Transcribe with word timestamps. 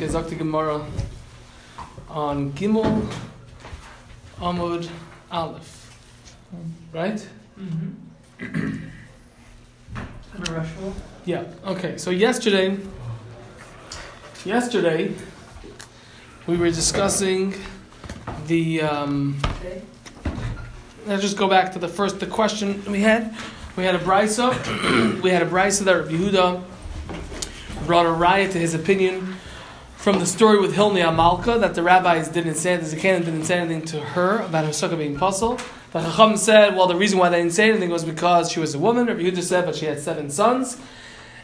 Okay, 0.00 0.08
Zakti 0.08 0.38
Gemara 0.38 0.82
on 2.08 2.52
Gimel 2.52 3.06
Amud 4.38 4.88
Aleph. 5.30 5.94
Right? 6.90 7.28
Mm-hmm. 7.58 8.86
Gonna 10.42 10.58
rush 10.58 10.68
roll. 10.80 10.94
Yeah. 11.26 11.44
Okay. 11.66 11.98
So 11.98 12.08
yesterday, 12.08 12.78
yesterday, 14.46 15.12
we 16.46 16.56
were 16.56 16.70
discussing 16.70 17.52
the. 18.46 18.80
Um, 18.80 19.38
let's 21.06 21.20
just 21.20 21.36
go 21.36 21.46
back 21.46 21.72
to 21.72 21.78
the 21.78 21.88
first 21.88 22.20
the 22.20 22.26
question 22.26 22.82
we 22.90 23.00
had. 23.02 23.36
We 23.76 23.84
had 23.84 23.94
a 23.94 23.98
brisa. 23.98 25.20
we 25.22 25.28
had 25.28 25.42
a 25.42 25.46
brisa 25.46 25.84
that 25.84 25.94
Rabbi 25.94 26.12
Yehuda 26.12 26.64
brought 27.84 28.06
a 28.06 28.12
riot 28.12 28.52
to 28.52 28.58
his 28.58 28.72
opinion 28.72 29.29
from 30.00 30.18
the 30.18 30.24
story 30.24 30.58
with 30.58 30.74
Hilni 30.74 31.02
Amalka 31.02 31.60
that 31.60 31.74
the 31.74 31.82
rabbis 31.82 32.28
didn't 32.28 32.54
say 32.54 32.74
the 32.74 32.84
Zakanim 32.84 33.22
didn't 33.26 33.44
say 33.44 33.58
anything 33.58 33.82
to 33.82 34.00
her 34.00 34.38
about 34.38 34.64
her 34.64 34.70
sukkah 34.70 34.96
being 34.96 35.14
puzzle. 35.14 35.60
The 35.92 36.00
Chacham 36.00 36.38
said, 36.38 36.74
well, 36.74 36.86
the 36.86 36.96
reason 36.96 37.18
why 37.18 37.28
they 37.28 37.36
didn't 37.36 37.52
say 37.52 37.68
anything 37.68 37.90
was 37.90 38.02
because 38.02 38.50
she 38.50 38.60
was 38.60 38.74
a 38.74 38.78
woman. 38.78 39.08
Rabbi 39.08 39.20
Yehuda 39.20 39.42
said, 39.42 39.66
but 39.66 39.76
she 39.76 39.84
had 39.84 40.00
seven 40.00 40.30
sons. 40.30 40.78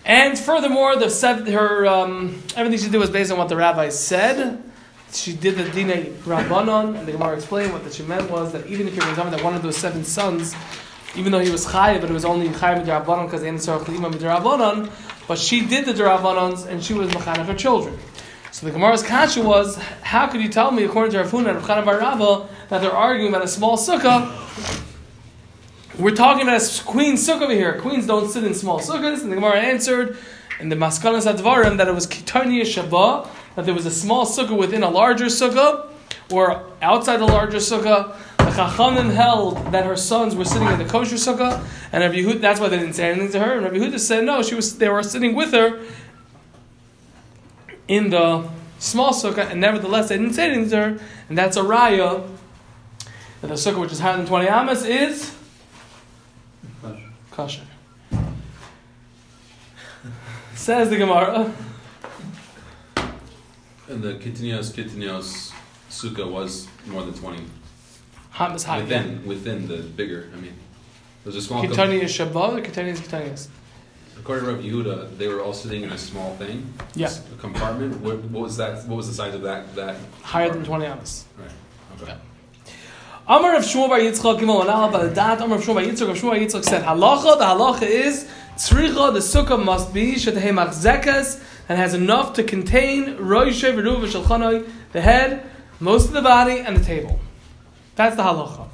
And 0.07 0.39
furthermore, 0.39 0.97
the 0.97 1.51
her 1.53 1.87
um, 1.87 2.43
everything 2.57 2.79
she 2.79 2.91
did 2.91 2.97
was 2.97 3.11
based 3.11 3.31
on 3.31 3.37
what 3.37 3.51
the 3.51 3.57
rabbis 3.57 3.99
said. 3.99 4.63
She 5.13 5.35
did 5.35 5.57
the 5.57 5.69
dina 5.69 6.05
rabbanon, 6.25 6.99
and 6.99 7.07
the 7.07 7.13
Gemara 7.13 7.37
explained 7.37 7.75
what 7.75 7.85
that 7.85 7.93
she 7.93 8.05
meant 8.05 8.31
was 8.31 8.53
that 8.53 8.67
even 8.69 8.89
if 8.89 8.97
you're 8.97 9.05
going 9.17 9.33
that 9.33 9.45
one 9.45 9.55
of 9.55 9.63
those 9.63 9.77
seven 9.77 10.03
sons, 10.03 10.55
even 11.15 11.31
though 11.31 11.41
he 11.41 11.51
was 11.51 11.67
chayiv, 11.67 12.01
but 12.01 12.09
it 12.09 12.15
was 12.15 12.25
only 12.25 12.49
chayiv 12.49 12.87
midrabbanon 12.87 13.27
because 13.27 13.43
they 13.43 13.49
didn't 13.49 13.63
start 13.63 13.83
klima 13.83 14.11
midrabbanon, 14.11 14.91
but 15.29 15.39
she 15.39 15.67
did 15.67 15.85
the 15.85 15.93
drabbanons 15.93 16.67
and 16.67 16.83
she 16.83 16.95
was 16.95 17.11
machanah 17.11 17.45
her 17.45 17.55
children. 17.55 17.99
So 18.57 18.65
the 18.65 18.73
Gemara's 18.73 19.03
kasha 19.03 19.43
was, 19.43 19.77
how 20.01 20.29
could 20.29 20.41
you 20.41 20.49
tell 20.49 20.71
me, 20.71 20.85
according 20.85 21.13
to 21.13 21.19
Rav 21.19 21.31
Huna 21.31 21.51
and 21.51 21.69
Rav 21.69 21.85
bar 21.85 21.99
Rava, 21.99 22.49
that 22.71 22.81
they're 22.81 22.91
arguing 22.91 23.29
about 23.29 23.45
a 23.45 23.49
small 23.49 23.77
sukkah? 23.77 24.33
We're 25.99 26.15
talking 26.15 26.49
about 26.49 26.63
a 26.63 26.85
queen 26.85 27.17
sukkah 27.17 27.43
over 27.43 27.53
here. 27.53 27.79
Queens 27.79 28.07
don't 28.07 28.31
sit 28.31 28.45
in 28.45 28.55
small 28.55 28.81
sukkahs. 28.81 29.21
And 29.21 29.31
the 29.31 29.35
Gemara 29.35 29.61
answered 29.61 30.17
in 30.59 30.71
the 30.71 30.75
Maskanas 30.75 31.31
Advarim 31.31 31.77
that 31.77 31.87
it 31.87 31.95
was 31.95 32.07
Kitania 32.07 32.63
Shabbat, 32.63 33.29
that 33.57 33.67
there 33.67 33.75
was 33.75 33.85
a 33.85 33.91
small 33.91 34.25
sukkah 34.25 34.57
within 34.57 34.83
a 34.83 34.89
larger 34.89 35.27
sukkah, 35.27 35.91
or 36.33 36.65
outside 36.81 37.19
the 37.19 37.27
larger 37.27 37.59
sukkah. 37.59 38.17
The 38.39 38.53
Chachamim 38.53 39.13
held 39.13 39.57
that 39.71 39.85
her 39.85 39.97
sons 39.97 40.35
were 40.35 40.47
sitting 40.47 40.69
in 40.69 40.79
the 40.79 40.87
kosher 40.87 41.17
sukkah, 41.17 41.63
and 41.93 42.03
Rabbi 42.03 42.23
Yehuda, 42.23 42.41
that's 42.41 42.59
why 42.59 42.71
they 42.71 42.79
didn't 42.79 42.95
say 42.95 43.11
anything 43.11 43.33
to 43.33 43.41
her. 43.41 43.57
And 43.57 43.65
Rabbi 43.65 43.77
Yehuda 43.77 44.01
said 44.01 44.25
no, 44.25 44.43
she 44.43 44.55
was, 44.55 44.79
they 44.79 44.89
were 44.89 45.03
sitting 45.03 45.35
with 45.35 45.53
her 45.53 45.85
in 47.89 48.11
the 48.11 48.49
small 48.79 49.13
sukkah, 49.13 49.51
and 49.51 49.61
nevertheless 49.61 50.09
they 50.09 50.19
didn't 50.19 50.35
say 50.35 50.47
anything 50.47 50.71
to 50.71 50.77
her, 50.77 51.01
and 51.29 51.39
that's 51.39 51.57
a 51.57 51.63
raya 51.63 52.29
that 53.41 53.49
the 53.49 53.55
sukkah 53.55 53.81
which 53.81 53.93
is 53.93 54.01
higher 54.01 54.17
than 54.17 54.27
20 54.27 54.49
amas 54.49 54.85
is 54.85 55.37
kosher. 57.37 57.63
Says 60.55 60.89
the 60.89 60.97
Gemara. 60.97 61.53
And 63.89 64.03
the 64.03 64.15
Kitinios 64.15 64.73
Kitinios 64.73 65.53
Sukkah 65.91 66.29
was 66.29 66.67
more 66.87 67.03
than 67.05 67.15
20. 67.15 67.45
amas 68.39 68.65
high. 68.65 68.81
Within, 68.81 69.25
within 69.27 69.69
the 69.69 69.77
bigger, 69.77 70.31
I 70.35 70.41
mean. 70.41 70.55
There's 71.23 71.37
a 71.37 71.43
small 71.43 71.63
com- 71.63 71.71
Kitania 71.71 72.05
Shabbat 72.05 72.59
or 72.59 72.61
Kitania 72.63 72.97
Kitanias? 72.97 73.49
According 74.19 74.45
to 74.45 74.53
Rabbi 74.53 74.69
Yehuda, 74.69 75.19
they 75.19 75.29
were 75.29 75.41
all 75.41 75.53
sitting 75.53 75.83
in 75.83 75.93
a 75.93 75.99
small 75.99 76.35
thing. 76.37 76.73
Yeah. 76.95 77.11
A 77.35 77.41
compartment. 77.41 78.01
What, 78.01 78.19
what 78.25 78.45
was 78.45 78.57
that? 78.57 78.87
What 78.87 78.97
was 78.97 79.09
the 79.09 79.15
size 79.15 79.35
of 79.35 79.43
that? 79.43 79.75
That 79.77 79.97
Higher 80.23 80.53
than 80.53 80.65
20 80.65 80.87
amas. 80.87 81.27
Right. 81.39 81.51
Okay. 82.01 82.13
Yeah. 82.13 82.19
Amar 83.29 83.57
of 83.57 83.65
Shmuel 83.65 83.89
bar 83.89 83.99
Yitzchak 83.99 84.39
Gimel 84.39 84.63
Anal 84.63 84.89
Baladat 84.93 85.41
Amar 85.41 85.59
of 85.59 85.65
Shmuel 85.65 85.75
bar 85.75 85.83
Yitzchak 85.83 86.07
Rav 86.07 86.17
Shmuel 86.17 86.31
bar 86.31 86.39
Yitzchak 86.39 86.65
said 86.65 86.85
Halacha 86.85 87.37
the 87.39 87.45
halacha 87.45 87.83
is 87.83 88.29
Tzricha 88.57 89.13
the 89.13 89.19
sukkah 89.19 89.61
must 89.63 89.93
be 89.93 90.15
Shetahei 90.15 90.53
Machzekas 90.53 91.43
and 91.69 91.77
has 91.77 91.93
enough 91.93 92.35
to 92.35 92.45
contain 92.45 93.17
Roishe 93.17 93.75
Veruv 93.75 94.07
Shalchanoi 94.07 94.71
the 94.93 95.01
head 95.01 95.45
most 95.81 96.07
of 96.07 96.13
the 96.13 96.23
body 96.23 96.61
and 96.61 96.77
the 96.77 96.85
table 96.85 97.19
that's 97.97 98.15
the 98.15 98.23
halacha 98.23 98.69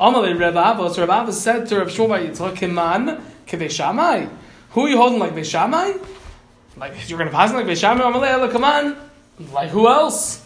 Amar 0.00 0.22
le 0.22 0.36
Reb 0.36 0.54
Avos 0.54 0.98
Reb 0.98 1.08
Avos 1.08 1.34
said 1.34 1.68
to 1.68 1.78
Rav 1.78 1.88
Shmuel 1.88 2.08
bar 2.08 2.18
Yitzchak 2.18 2.56
Kiman 2.56 3.22
Kevei 3.46 3.70
Shammai 3.70 4.26
who 4.72 4.86
are 4.86 4.88
you 4.88 4.96
holding 4.96 5.18
like 5.18 5.34
Beishamai 5.34 6.04
like 6.76 7.08
you're 7.08 7.18
going 7.18 7.30
to 7.30 7.36
pass 7.36 7.52
like 7.52 7.66
Beishamai 7.66 8.06
Amar 8.06 8.38
le 8.38 8.50
come 8.50 8.64
on 8.64 8.96
like 9.52 9.70
who 9.70 9.88
else 9.88 10.42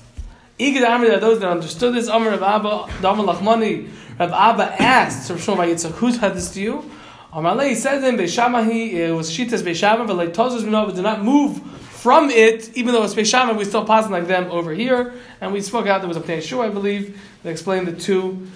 Igad 0.58 0.86
Amri 0.86 1.08
that 1.08 1.20
those 1.20 1.40
that 1.40 1.50
understood 1.50 1.94
this, 1.94 2.08
Amr 2.08 2.30
Rav 2.30 2.42
Abba, 2.42 3.02
Damar 3.02 3.34
Lachmani, 3.34 3.90
Rav 4.18 4.32
Abba 4.32 4.82
asked 4.82 5.28
Rav 5.28 5.38
Shmuel 5.38 5.70
Yitzchak, 5.70 5.92
who's 5.92 6.16
had 6.16 6.34
this 6.34 6.54
to 6.54 6.62
you? 6.62 6.90
Amar 7.30 7.62
he 7.62 7.74
said 7.74 8.02
in 8.02 8.14
him, 8.14 8.16
Beishamahi, 8.18 8.94
it 8.94 9.12
was 9.12 9.30
Shitas 9.30 9.62
Beishama, 9.62 10.06
but 10.06 10.16
like 10.16 10.32
Tozus 10.32 10.62
Minova 10.62 10.94
did 10.94 11.02
not 11.02 11.22
move 11.22 11.60
from 11.60 12.30
it, 12.30 12.74
even 12.74 12.94
though 12.94 13.02
it's 13.02 13.14
Beishama, 13.14 13.54
we 13.54 13.66
still 13.66 13.84
passing 13.84 14.12
like 14.12 14.26
them 14.26 14.50
over 14.50 14.72
here. 14.72 15.12
And 15.42 15.52
we 15.52 15.60
spoke 15.60 15.86
out, 15.86 16.00
there 16.00 16.08
was 16.08 16.16
a 16.16 16.22
Pnei 16.22 16.64
I 16.64 16.70
believe, 16.70 17.20
that 17.42 17.50
explained 17.50 17.88
the 17.88 17.92
two 17.92 18.46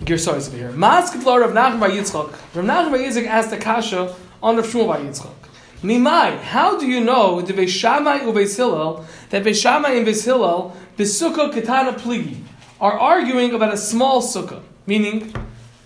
Girsois 0.00 0.48
over 0.48 0.56
here. 0.56 0.72
Mask 0.72 1.14
Flor 1.14 1.42
of 1.42 1.52
Nachum 1.52 1.80
Bar 1.80 1.90
Yitzchak. 1.90 2.30
Rav 2.54 2.64
Nachum 2.64 2.90
Bar 2.90 2.98
Yitzchak 2.98 3.26
asked 3.26 3.50
the 3.50 3.56
Kasha 3.56 4.14
on 4.42 4.56
Rav 4.56 4.66
Shmuel 4.66 4.86
Bar 4.86 4.98
Yitzchak. 4.98 5.34
Mimai, 5.82 6.40
how 6.40 6.76
do 6.78 6.86
you 6.86 7.00
know 7.00 7.40
the 7.40 7.52
Beishamai 7.52 8.20
ubeis 8.20 8.56
Hillel 8.56 9.06
that 9.30 9.44
Beishamai 9.44 9.96
and 9.96 10.06
Beis 10.06 10.24
Hillel 10.24 10.76
besukkah 10.96 11.52
katana 11.52 11.92
pligi 11.92 12.42
are 12.80 12.98
arguing 12.98 13.54
about 13.54 13.72
a 13.72 13.76
small 13.76 14.20
sukkah, 14.20 14.60
meaning 14.86 15.32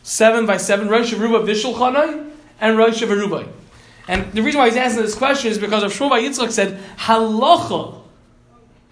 seven 0.03 0.47
by 0.47 0.57
seven 0.57 0.89
Rosh 0.89 1.13
Aruba 1.13 1.47
Vishul 1.47 2.33
and 2.61 2.79
Rosh 2.79 3.03
Aruba. 3.03 3.49
And 4.09 4.33
the 4.33 4.43
reason 4.43 4.59
why 4.59 4.69
he's 4.69 4.77
asking 4.77 5.03
this 5.03 5.15
question 5.15 5.51
is 5.51 5.59
because 5.59 5.83
of 5.83 5.93
Shmuel 5.93 6.11
by 6.11 6.23
Yitzchak 6.23 6.53
said 6.53 6.81
halacha. 6.97 8.01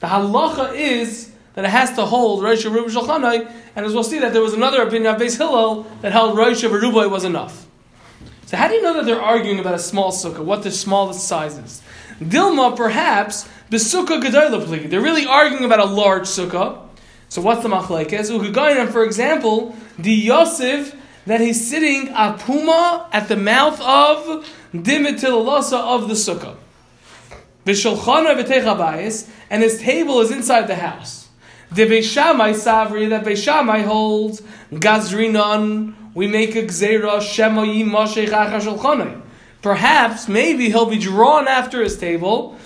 The 0.00 0.06
halacha 0.06 0.74
is 0.74 1.29
that 1.54 1.64
it 1.64 1.70
has 1.70 1.92
to 1.94 2.06
hold 2.06 2.42
Rosh 2.42 2.64
Aruba 2.64 2.86
Vishul 2.86 3.06
Chanai, 3.06 3.50
and 3.74 3.86
as 3.86 3.92
we'll 3.92 4.04
see 4.04 4.18
that 4.18 4.32
there 4.32 4.42
was 4.42 4.54
another 4.54 4.82
opinion 4.82 5.14
of 5.14 5.20
Beis 5.20 5.36
Hillel 5.36 5.84
that 6.00 6.12
held 6.12 6.36
Rosh 6.36 6.64
Aruba 6.64 7.10
was 7.10 7.24
enough. 7.24 7.66
So 8.46 8.56
how 8.56 8.68
do 8.68 8.74
you 8.74 8.82
know 8.82 8.94
that 8.94 9.04
they're 9.04 9.20
arguing 9.20 9.60
about 9.60 9.74
a 9.74 9.78
small 9.78 10.10
sukkah? 10.10 10.44
What 10.44 10.64
the 10.64 10.72
smallest 10.72 11.26
size 11.26 11.56
is? 11.56 11.82
Dilma, 12.20 12.76
perhaps 12.76 13.48
the 13.70 13.76
sukkah 13.76 14.20
gedola 14.20 14.64
pligi. 14.64 14.90
They're 14.90 15.00
really 15.00 15.26
arguing 15.26 15.64
about 15.64 15.78
a 15.78 15.84
large 15.84 16.24
sukkah. 16.24 16.80
So 17.28 17.40
what's 17.42 17.62
the 17.62 17.68
machlekes? 17.68 18.28
Ukagayin, 18.28 18.90
for 18.90 19.04
example, 19.04 19.76
the 19.98 20.12
Yosef 20.12 20.96
that 21.26 21.40
he's 21.40 21.68
sitting 21.68 22.08
apuma 22.08 23.06
at 23.12 23.28
the 23.28 23.36
mouth 23.36 23.80
of 23.80 24.44
dimitilalosa 24.74 25.78
of 25.78 26.08
the 26.08 26.14
sukkah. 26.14 26.56
V'sholchana 27.64 28.42
v'techabayis, 28.42 29.30
and 29.48 29.62
his 29.62 29.78
table 29.80 30.20
is 30.20 30.32
inside 30.32 30.66
the 30.66 30.74
house. 30.74 31.19
The 31.72 31.86
Beishamai 31.86 32.54
Savri 32.54 33.08
that 33.10 33.24
Beishamai 33.24 33.84
holds 33.84 34.42
Gazrinon. 34.72 35.94
We 36.14 36.26
make 36.26 36.56
a 36.56 36.64
gzera 36.64 37.18
shemo 37.20 37.64
yimashech 37.64 38.28
achashulchanai. 38.28 39.22
Perhaps, 39.62 40.26
maybe 40.26 40.70
he'll 40.70 40.90
be 40.90 40.98
drawn 40.98 41.46
after 41.46 41.80
his 41.80 41.96
table, 41.96 42.56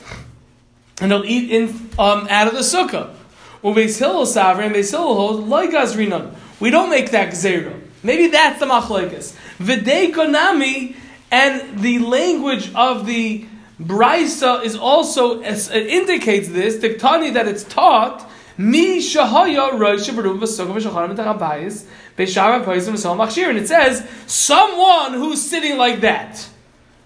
and 1.03 1.13
he'll 1.13 1.25
eat 1.27 1.51
in 1.51 1.69
um, 1.99 2.27
out 2.31 2.47
of 2.47 2.55
the 2.55 2.61
sukkah. 2.61 3.15
Ubeis 3.63 3.99
Hillel 3.99 4.25
Savri 4.25 4.67
and 4.67 4.75
Beis 4.75 4.95
holds 4.95 5.47
like 5.49 5.71
Gazrinon. 5.71 6.35
We 6.59 6.71
don't 6.71 6.89
make 6.89 7.11
that 7.11 7.33
gzera. 7.33 7.79
Maybe 8.03 8.29
that's 8.29 8.59
the 8.61 8.67
machlekes. 8.67 9.37
V'dei 9.59 10.15
konami, 10.15 10.97
and 11.31 11.81
the 11.81 11.99
language 11.99 12.73
of 12.75 13.05
the 13.05 13.45
Brisa 13.79 14.65
is 14.65 14.77
also 14.77 15.43
indicates 15.43 16.49
this. 16.49 16.77
Tiktani 16.77 17.35
that 17.35 17.47
it's 17.47 17.65
taught. 17.65 18.31
Mi 18.57 18.99
shahaya 18.99 19.79
rosh 19.79 20.09
v'ruv 20.09 20.39
v'sukkah 20.39 20.75
v'shachanam 20.75 21.17
v'tarabayis 21.17 21.85
b'shara 22.17 22.65
poisim 22.65 22.95
v'sol 22.95 23.17
machshir. 23.17 23.49
And 23.49 23.59
it 23.59 23.69
says 23.69 24.09
someone 24.27 25.15
who's 25.15 25.43
sitting 25.43 25.77
like 25.77 26.01
that. 26.03 26.49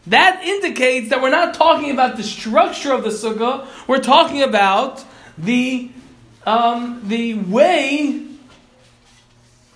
That 0.07 0.43
indicates 0.43 1.11
that 1.11 1.21
we're 1.21 1.31
not 1.31 1.55
talking 1.55 1.91
about 1.91 2.17
the 2.17 2.23
structure 2.23 2.93
of 2.93 3.03
the 3.03 3.11
sukkah. 3.11 3.67
We're 3.87 4.01
talking 4.01 4.43
about 4.43 5.05
the 5.37 5.91
um, 6.47 7.03
the 7.05 7.35
way, 7.35 8.25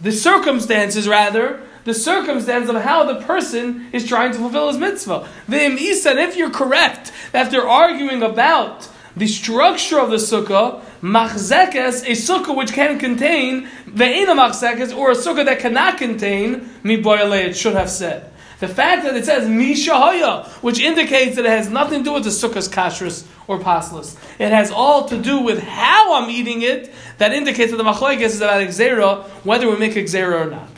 the 0.00 0.12
circumstances 0.12 1.06
rather, 1.06 1.62
the 1.84 1.92
circumstance 1.92 2.68
of 2.70 2.76
how 2.76 3.04
the 3.04 3.20
person 3.26 3.88
is 3.92 4.06
trying 4.06 4.32
to 4.32 4.38
fulfill 4.38 4.68
his 4.68 4.78
mitzvah. 4.78 5.28
V'im 5.48 5.78
isa, 5.78 6.10
and 6.10 6.18
if 6.18 6.36
you're 6.36 6.50
correct 6.50 7.12
that 7.32 7.50
they're 7.50 7.68
arguing 7.68 8.22
about 8.22 8.88
the 9.14 9.26
structure 9.26 9.98
of 9.98 10.10
the 10.10 10.16
sukkah, 10.16 10.82
machzekes, 11.02 12.04
a 12.06 12.12
sukkah 12.12 12.56
which 12.56 12.72
can 12.72 12.98
contain 12.98 13.66
ve'ina 13.86 14.36
machzekes, 14.36 14.96
or 14.96 15.10
a 15.10 15.14
sukkah 15.14 15.44
that 15.44 15.58
cannot 15.58 15.98
contain 15.98 16.60
miboyale, 16.84 17.46
it 17.46 17.56
should 17.56 17.74
have 17.74 17.90
said. 17.90 18.32
The 18.60 18.68
fact 18.68 19.02
that 19.02 19.16
it 19.16 19.24
says 19.24 19.48
Mishahaya, 19.48 20.46
which 20.62 20.78
indicates 20.78 21.34
that 21.34 21.44
it 21.44 21.50
has 21.50 21.68
nothing 21.68 21.98
to 22.00 22.04
do 22.04 22.12
with 22.12 22.22
the 22.22 22.30
sukkah's 22.30 22.68
kashrus 22.68 23.26
or 23.48 23.58
paslas. 23.58 24.16
It 24.38 24.52
has 24.52 24.70
all 24.70 25.06
to 25.08 25.20
do 25.20 25.40
with 25.40 25.58
how 25.58 26.14
I'm 26.22 26.30
eating 26.30 26.62
it, 26.62 26.94
that 27.18 27.32
indicates 27.32 27.72
that 27.72 27.76
the 27.76 27.82
machlokes 27.82 28.20
is 28.20 28.40
about 28.40 28.62
exera, 28.62 29.24
whether 29.44 29.68
we 29.68 29.76
make 29.76 29.94
exera 29.94 30.46
or 30.46 30.50
not. 30.50 30.68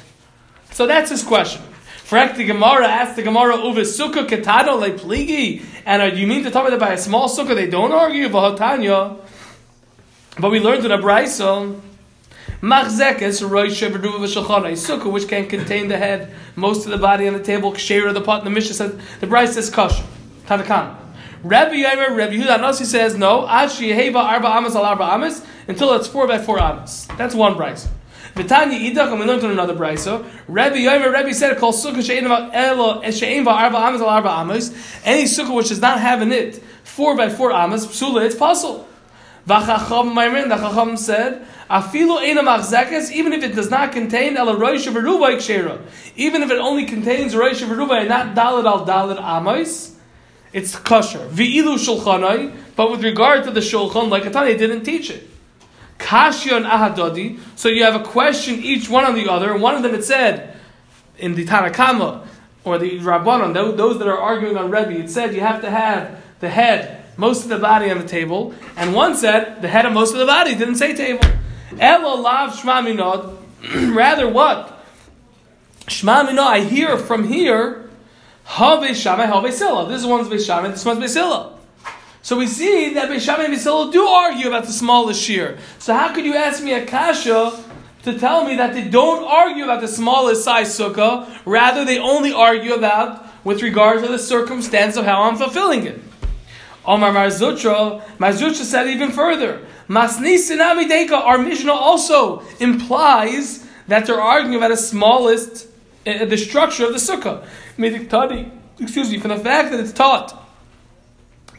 So 0.71 0.87
that's 0.87 1.11
his 1.11 1.23
question. 1.23 1.61
Frek 2.07 2.37
the 2.37 2.45
Gemara 2.45 2.87
asked 2.87 3.17
the 3.17 3.23
Gemara 3.23 3.59
uve 3.59 3.81
sukkah 3.81 4.27
ketano 4.27 4.81
le 4.81 4.93
pligi, 4.93 5.63
and 5.85 6.01
uh, 6.01 6.07
you 6.07 6.27
mean 6.27 6.43
to 6.45 6.51
tell 6.51 6.65
me 6.65 6.71
that 6.71 6.81
by 6.81 6.93
a 6.95 6.99
small 6.99 7.29
sukkah 7.29 7.55
they 7.55 7.69
don't 7.69 7.93
argue 7.93 8.29
v'hatanya? 8.29 9.19
But 10.39 10.51
we 10.51 10.59
learned 10.59 10.85
in 10.85 10.91
a 10.91 10.99
brayso. 10.99 11.81
Machzekes 12.61 13.41
roisha 13.47 13.91
v'ruva 13.93 14.19
v'shulchana, 14.19 14.71
a 14.71 14.73
sukkah 14.73 15.13
which 15.13 15.29
can 15.29 15.47
contain 15.47 15.87
the 15.89 15.97
head, 15.97 16.35
most 16.57 16.85
of 16.87 16.91
the 16.91 16.99
body 16.99 17.29
on 17.29 17.35
the 17.35 17.43
table, 17.43 17.73
kshera 17.73 18.13
the 18.13 18.21
pot. 18.21 18.39
And 18.39 18.47
the 18.47 18.51
Mishnah 18.51 18.75
says 18.75 19.01
the 19.21 19.27
brayso 19.27 19.53
says 19.53 19.71
kosher. 19.71 20.03
Tanakam. 20.47 20.97
Rabbi 21.45 21.75
Yomer, 21.75 22.17
Rabbi 22.17 22.35
Yehuda 22.35 22.61
Nasi 22.61 22.85
says 22.85 23.17
no. 23.17 23.47
Ashi 23.47 23.95
yeheva 23.95 24.17
arba 24.17 24.49
amas 24.49 24.75
al 24.75 24.85
arba 24.85 25.05
amas 25.05 25.45
until 25.69 25.93
it's 25.93 26.09
four 26.09 26.27
by 26.27 26.39
four 26.39 26.59
amas. 26.59 27.07
That's 27.17 27.35
one 27.35 27.55
brayso. 27.55 27.89
V'tanya 28.35 28.93
idach, 28.93 29.13
and 29.13 29.21
we 29.21 29.27
learned 29.27 29.45
in 29.45 29.51
another 29.53 29.75
brayso. 29.75 30.27
Rabbi 30.49 30.79
Yomer, 30.79 31.13
Rabbi 31.13 31.31
said, 31.31 31.59
"Kol 31.59 31.73
sukkah 31.73 32.05
she'ein 32.05 32.27
elo 32.27 33.03
arba 33.03 33.77
amas 33.77 34.01
al 34.01 34.09
arba 34.09 34.31
amas." 34.31 34.75
Any 35.05 35.25
sukkah 35.25 35.55
which 35.55 35.69
does 35.69 35.81
not 35.81 36.01
have 36.01 36.23
in 36.23 36.33
it 36.33 36.61
four 36.83 37.17
by 37.17 37.29
four 37.29 37.53
amas, 37.53 37.87
psula, 37.87 38.25
it's 38.25 38.35
puzzle. 38.35 38.89
V'chacham 39.47 40.49
the 40.49 40.57
chacham 40.57 40.97
said, 40.97 41.47
"Afilu 41.69 42.19
eina 42.19 42.41
machzekes, 42.41 43.11
even 43.11 43.33
if 43.33 43.43
it 43.43 43.55
does 43.55 43.71
not 43.71 43.93
contain 43.93 44.37
el 44.37 44.55
roish 44.57 44.91
v'ruba 44.91 45.37
ikshera, 45.37 45.81
even 46.17 46.43
if 46.43 46.51
it 46.51 46.59
only 46.59 46.87
contains 46.87 47.35
roish 47.35 47.63
v'ruba 47.63 48.01
and 48.01 48.09
not 48.09 48.35
dalad 48.35 48.65
al 48.65 48.87
dalad 48.87 49.19
amos, 49.23 49.97
it's 50.53 50.75
kosher. 50.77 51.29
V'ilu 51.29 51.77
shulchanai, 51.77 52.55
but 52.75 52.91
with 52.91 53.05
regard 53.05 53.45
to 53.45 53.51
the 53.51 53.61
shulchan, 53.61 54.09
like 54.09 54.23
Atani 54.23 54.57
didn't 54.57 54.83
teach 54.83 55.11
it. 55.11 55.29
Kashyon 55.99 56.69
ahadodi, 56.69 57.39
so 57.55 57.69
you 57.69 57.85
have 57.85 57.95
a 57.95 58.05
question 58.05 58.63
each 58.63 58.89
one 58.89 59.05
on 59.05 59.15
the 59.15 59.31
other, 59.31 59.53
and 59.53 59.61
one 59.61 59.75
of 59.75 59.83
them 59.83 59.95
it 59.95 60.05
said 60.05 60.57
in 61.19 61.35
the 61.35 61.45
Tanakama 61.45 62.27
or 62.65 62.79
the 62.79 62.99
Rabbanon, 62.99 63.53
those 63.77 63.99
that 63.99 64.09
are 64.09 64.19
arguing 64.19 64.57
on 64.57 64.71
Rebbe, 64.71 64.99
it 64.99 65.11
said 65.11 65.35
you 65.35 65.41
have 65.41 65.61
to 65.61 65.71
have 65.71 66.23
the 66.41 66.49
head 66.49 67.04
most 67.17 67.45
of 67.45 67.49
the 67.49 67.59
body 67.59 67.91
on 67.91 67.99
the 67.99 68.09
table, 68.09 68.55
and 68.77 68.95
one 68.95 69.17
said 69.17 69.63
the 69.63 69.69
head 69.69 69.87
of 69.87 69.93
most 69.93 70.13
of 70.13 70.19
the 70.19 70.27
body 70.27 70.55
didn't 70.55 70.77
say 70.77 70.95
table. 70.95 71.25
Elo 71.79 72.21
lav 72.21 72.53
shma. 72.53 73.95
Rather, 73.95 74.29
what? 74.29 74.85
Shma 75.87 76.27
minod. 76.27 76.39
I 76.39 76.61
hear 76.61 76.99
from 76.99 77.25
here. 77.25 77.89
Ha 78.45 78.81
beishamai, 78.81 79.27
ha 79.27 79.43
beisila. 79.43 79.89
This 79.89 80.05
one's 80.05 80.29
beishamai. 80.29 80.71
This 80.71 80.85
one's 80.85 81.03
beisila. 81.03 81.53
So 82.23 82.37
we 82.37 82.47
see 82.47 82.95
that 82.95 83.09
beishamai 83.11 83.47
and 83.47 83.55
beisila 83.55 83.93
do 83.93 84.07
argue 84.07 84.49
about 84.49 84.65
the 84.65 84.73
smallest 84.73 85.23
shear. 85.23 85.59
So 85.79 85.95
how 85.95 86.15
could 86.15 86.25
you 86.25 86.35
ask 86.35 86.63
me 86.63 86.75
a 86.75 86.85
kasha? 86.85 87.65
To 88.03 88.19
tell 88.19 88.45
me 88.45 88.57
that 88.57 88.75
they 88.75 88.87
don't 88.87 89.25
argue 89.25 89.65
about 89.65 89.81
the 89.81 89.89
smallest 89.89 90.45
size 90.45 90.79
sukkah, 90.79 91.27
rather 91.47 91.87
they 91.87 91.99
only 91.99 92.35
argue 92.35 92.75
about 92.75 93.25
with 93.45 93.63
regard 93.63 94.03
to 94.03 94.09
the 94.09 94.19
circumstance 94.19 94.97
of 94.97 95.07
how 95.07 95.23
I'm 95.23 95.37
fulfilling 95.37 95.87
it. 95.87 96.03
Omar 96.87 97.13
Mar 97.13 97.29
Zutra, 97.29 98.03
Marzutra 98.19 98.63
said 98.63 98.89
even 98.89 99.11
further. 99.11 99.65
Masni 99.89 100.37
Sinami 100.37 100.89
Deka, 100.89 101.13
our 101.13 101.39
Mishnah 101.39 101.73
also 101.73 102.43
implies 102.61 103.67
that 103.89 104.07
they're 104.07 104.21
arguing 104.21 104.57
about 104.57 104.69
the 104.69 104.77
smallest, 104.77 105.67
uh, 106.07 106.25
the 106.25 106.37
structure 106.37 106.87
of 106.87 106.93
the 106.93 106.99
sukkah. 106.99 107.45
Excuse 108.79 109.11
me, 109.11 109.19
from 109.19 109.31
the 109.31 109.39
fact 109.39 109.71
that 109.71 109.81
it's 109.81 109.93
taught. 109.93 110.41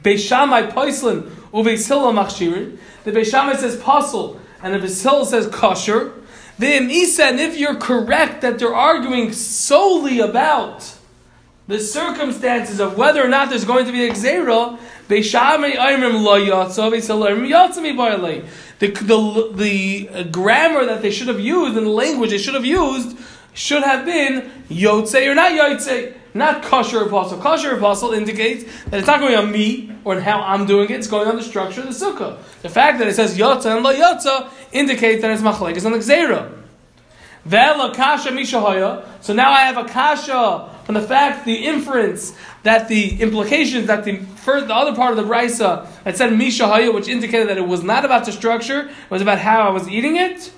Beishamai 0.04 0.72
Poislin, 0.72 1.24
Uveisila 1.52 2.14
Machshirin. 2.14 2.78
The 3.04 3.12
Beishamai 3.12 3.58
says 3.58 3.78
puzzle, 3.78 4.40
and 4.62 4.74
the 4.74 4.80
Beisila 4.80 5.26
says 5.26 5.48
kosher. 5.48 6.14
The 6.60 6.68
Imisa, 6.68 7.32
and 7.32 7.40
if 7.40 7.58
you're 7.58 7.76
correct 7.76 8.42
that 8.42 8.60
they're 8.60 8.74
arguing 8.74 9.34
solely 9.34 10.20
about 10.20 10.96
the 11.68 11.80
circumstances 11.80 12.80
of 12.80 12.98
whether 12.98 13.24
or 13.24 13.28
not 13.28 13.50
there's 13.50 13.66
going 13.66 13.86
to 13.86 13.92
be 13.92 14.08
a 14.08 14.12
Xera, 14.12 14.78
the, 18.80 18.88
the, 18.88 19.52
the 19.54 20.24
grammar 20.32 20.86
that 20.86 21.02
they 21.02 21.12
should 21.12 21.28
have 21.28 21.40
used 21.40 21.78
and 21.78 21.88
the 21.88 21.92
language 21.92 22.30
they 22.30 22.38
should 22.38 22.54
have 22.54 22.66
used 22.66 23.18
should 23.54 23.84
have 23.84 24.06
been 24.06 24.52
Yotze 24.70 25.28
or 25.28 25.34
not 25.34 25.52
Yotze, 25.54 26.14
not 26.34 26.62
kosher 26.62 27.04
apostle. 27.04 27.40
Kosher 27.40 27.76
apostle 27.76 28.12
indicates 28.12 28.66
that 28.86 29.00
it's 29.00 29.08
not 29.08 29.20
going 29.20 29.36
on 29.36 29.52
me 29.52 29.92
or 30.04 30.20
how 30.20 30.42
I'm 30.42 30.66
doing 30.66 30.90
it, 30.90 30.98
it's 30.98 31.08
going 31.08 31.28
on 31.28 31.36
the 31.36 31.44
structure 31.44 31.82
of 31.82 31.88
the 31.88 31.94
sukkah. 31.94 32.38
The 32.62 32.70
fact 32.70 33.00
that 33.00 33.08
it 33.08 33.16
says 33.16 33.38
Yotze 33.38 33.66
and 33.66 33.84
Lo 33.84 33.94
Yotze 33.94 34.52
indicates 34.72 35.22
that 35.22 35.32
it's 35.32 35.42
machlekes 35.42 35.86
on 35.86 35.94
the 35.94 36.00
Xera. 36.00 36.65
So 37.48 39.34
now 39.34 39.52
I 39.52 39.62
have 39.62 39.78
a 39.78 39.86
kasha 39.86 40.72
from 40.86 40.94
the 40.96 41.02
fact, 41.02 41.46
the 41.46 41.66
inference 41.66 42.36
that 42.62 42.88
the 42.88 43.20
implications 43.20 43.88
that 43.88 44.04
the 44.04 44.18
first, 44.18 44.68
the 44.68 44.76
other 44.76 44.96
part 44.96 45.18
of 45.18 45.18
the 45.18 45.24
brisa 45.24 45.88
that 46.04 46.16
said 46.16 46.32
mishahaya, 46.34 46.94
which 46.94 47.08
indicated 47.08 47.50
that 47.50 47.58
it 47.58 47.68
was 47.68 47.84
not 47.84 48.06
about 48.06 48.26
the 48.26 48.32
structure, 48.32 48.82
it 48.90 49.10
was 49.10 49.22
about 49.22 49.40
how 49.40 49.62
I 49.62 49.72
was 49.72 49.90
eating 49.90 50.16
it. 50.16 50.52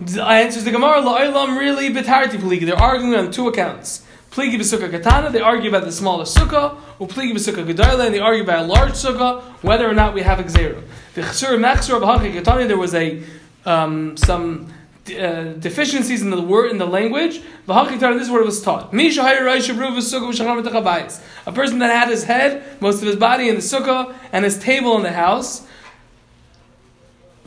Answers 0.00 0.64
the 0.64 0.70
Gemara, 0.70 1.02
La'ilam 1.02 1.58
really 1.58 1.90
bitarti. 1.90 2.64
They're 2.64 2.76
arguing 2.76 3.14
on 3.14 3.30
two 3.30 3.48
accounts. 3.48 4.06
Pligi 4.30 4.56
b'sukkah 4.56 4.90
katana, 4.90 5.30
they 5.30 5.40
argue 5.40 5.68
about 5.70 5.84
the 5.84 5.92
smaller 5.92 6.24
sukkah, 6.24 6.76
or 6.98 7.08
pligi 7.08 7.32
b'sukkah 7.32 7.66
gedayla, 7.66 8.06
and 8.06 8.14
they 8.14 8.20
argue 8.20 8.42
about 8.42 8.64
a 8.64 8.66
large 8.66 8.92
sukkah, 8.92 9.42
whether 9.62 9.88
or 9.88 9.94
not 9.94 10.14
we 10.14 10.22
have 10.22 10.38
exera. 10.38 10.82
The 11.14 11.22
chsur 11.22 11.58
machsur 11.58 12.00
b'haki 12.00 12.32
katana, 12.34 12.66
there 12.66 12.76
was 12.76 12.94
a 12.94 13.22
um, 13.64 14.16
some 14.16 14.72
uh, 15.08 15.52
deficiencies 15.54 16.22
in 16.22 16.30
the 16.30 16.40
word 16.40 16.70
in 16.70 16.78
the 16.78 16.86
language. 16.86 17.40
V'haki 17.66 17.98
this 17.98 18.22
is 18.24 18.30
what 18.30 18.42
it 18.42 18.46
was 18.46 18.62
taught. 18.62 18.92
A 21.46 21.52
person 21.52 21.78
that 21.78 21.90
had 21.90 22.08
his 22.08 22.24
head, 22.24 22.62
most 22.80 23.00
of 23.00 23.08
his 23.08 23.16
body 23.16 23.48
in 23.48 23.54
the 23.54 23.62
sukkah, 23.62 24.14
and 24.32 24.44
his 24.44 24.58
table 24.58 24.96
in 24.96 25.02
the 25.02 25.12
house. 25.12 25.66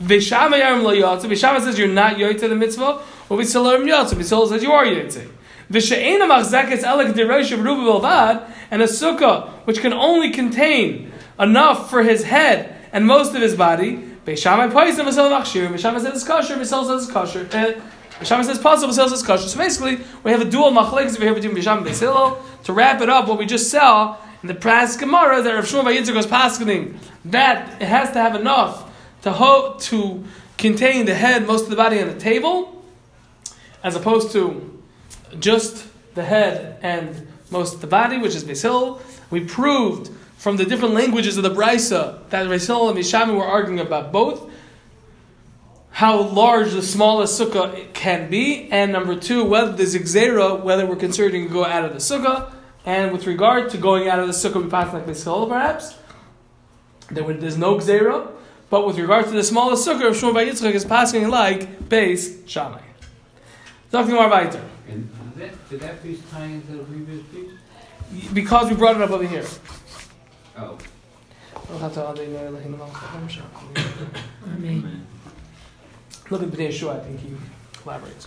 Vishama 0.02 0.60
yarim 0.60 0.82
lo 0.82 0.92
yotze. 0.92 1.24
Vishama 1.24 1.60
says 1.60 1.78
you're 1.78 1.86
not 1.86 2.16
yoyte 2.16 2.40
the 2.40 2.54
mitzvah. 2.54 3.00
Or 3.28 3.38
Vishalarim 3.38 3.88
yotze. 3.88 4.14
Vishal 4.14 4.48
says 4.48 4.62
you 4.62 4.72
are 4.72 4.84
yoyte. 4.84 5.30
V'she'ena 5.72 6.28
machzekes 6.28 6.82
elek 6.82 7.52
of 7.52 7.64
ruba 7.64 8.52
and 8.70 8.82
a 8.82 8.84
sukkah 8.84 9.48
which 9.64 9.80
can 9.80 9.94
only 9.94 10.30
contain 10.30 11.10
enough 11.40 11.88
for 11.88 12.02
his 12.02 12.24
head 12.24 12.76
and 12.92 13.06
most 13.06 13.34
of 13.34 13.40
his 13.40 13.56
body. 13.56 13.96
Beishamai 14.26 14.70
poisim 14.70 15.06
v'sel 15.06 15.30
machshir. 15.30 15.68
Beishamai 15.68 16.00
says 16.00 16.16
it's 16.16 16.24
kosher. 16.24 16.56
V'sel 16.56 16.86
says 16.86 17.04
it's 17.04 17.12
kosher. 17.12 17.48
Eh, 17.52 17.80
Beishamai 18.20 18.44
says 18.44 18.58
possible. 18.58 18.92
V'sel 18.92 19.08
says 19.08 19.22
kosher. 19.22 19.48
So 19.48 19.56
basically, 19.56 20.00
we 20.22 20.30
have 20.30 20.42
a 20.42 20.44
dual 20.44 20.72
machlekes 20.72 21.14
over 21.14 21.24
here 21.24 21.34
between 21.34 21.56
Beishamai 21.56 21.78
and 21.78 21.86
Beisil. 21.86 22.38
To 22.64 22.72
wrap 22.74 23.00
it 23.00 23.08
up, 23.08 23.26
what 23.26 23.38
we 23.38 23.46
just 23.46 23.70
saw 23.70 24.18
in 24.42 24.48
the 24.48 24.54
Pras 24.54 24.98
Gemara 24.98 25.40
that 25.40 25.54
Rav 25.54 25.64
Shmuel 25.64 25.96
Yitzchak 25.96 26.14
was 26.14 26.26
paskening 26.26 26.98
that 27.24 27.80
it 27.80 27.88
has 27.88 28.12
to 28.12 28.20
have 28.20 28.34
enough 28.34 28.92
to 29.22 29.32
ho- 29.32 29.78
to 29.80 30.22
contain 30.58 31.06
the 31.06 31.14
head, 31.14 31.46
most 31.46 31.64
of 31.64 31.70
the 31.70 31.76
body, 31.76 31.98
on 31.98 32.08
the 32.08 32.20
table, 32.20 32.84
as 33.82 33.96
opposed 33.96 34.32
to 34.32 34.81
just 35.38 35.86
the 36.14 36.24
head 36.24 36.78
and 36.82 37.28
most 37.50 37.74
of 37.74 37.80
the 37.80 37.86
body, 37.86 38.18
which 38.18 38.34
is 38.34 38.44
Basil. 38.44 39.00
We 39.30 39.44
proved 39.44 40.10
from 40.36 40.56
the 40.56 40.64
different 40.64 40.94
languages 40.94 41.36
of 41.36 41.44
the 41.44 41.50
Brisa 41.50 42.28
that 42.30 42.48
Basil 42.48 42.88
and 42.88 42.98
Mishami 42.98 43.36
were 43.36 43.44
arguing 43.44 43.80
about 43.80 44.10
both. 44.10 44.50
How 45.90 46.22
large 46.22 46.72
the 46.72 46.82
smallest 46.82 47.38
sukkah 47.40 47.92
can 47.92 48.30
be, 48.30 48.68
and 48.72 48.92
number 48.92 49.14
two, 49.14 49.44
whether 49.44 49.72
there's 49.72 49.94
xera, 49.94 50.60
whether 50.62 50.86
we're 50.86 50.96
considering 50.96 51.46
to 51.46 51.52
go 51.52 51.64
out 51.64 51.84
of 51.84 51.92
the 51.92 51.98
sukkah, 51.98 52.50
and 52.84 53.12
with 53.12 53.26
regard 53.26 53.70
to 53.70 53.78
going 53.78 54.08
out 54.08 54.18
of 54.18 54.26
the 54.26 54.32
sukkah, 54.32 54.64
we 54.64 54.70
pass 54.70 54.92
like 54.92 55.06
Basil 55.06 55.46
perhaps. 55.46 55.94
There, 57.10 57.30
there's 57.34 57.58
no 57.58 57.76
xera, 57.76 58.26
but 58.70 58.86
with 58.86 58.98
regard 58.98 59.26
to 59.26 59.32
the 59.32 59.44
smallest 59.44 59.86
sukkah 59.86 60.08
of 60.08 60.16
Shmuel 60.16 60.48
Yitzchak 60.48 60.72
is 60.72 60.84
passing 60.84 61.28
like 61.28 61.88
base 61.88 62.48
Shammai. 62.48 62.80
Talking 63.90 64.14
more 64.14 64.30
weiter. 64.30 64.64
And 65.34 65.42
that, 65.42 65.70
did 65.70 65.80
that 65.80 66.02
piece 66.02 66.20
tie 66.30 66.44
into 66.44 66.72
the 66.72 66.84
previous 66.84 67.22
piece? 67.26 67.52
Because 68.32 68.68
we 68.68 68.76
brought 68.76 68.96
it 68.96 69.02
up 69.02 69.10
over 69.10 69.26
here. 69.26 69.44
Oh. 70.58 70.76
Look 76.30 76.42
at 76.42 76.48
Pnei 76.48 76.68
Yehoshua, 76.68 76.96
I 76.96 77.00
think 77.00 77.20
he 77.20 77.34
collaborates. 77.72 78.26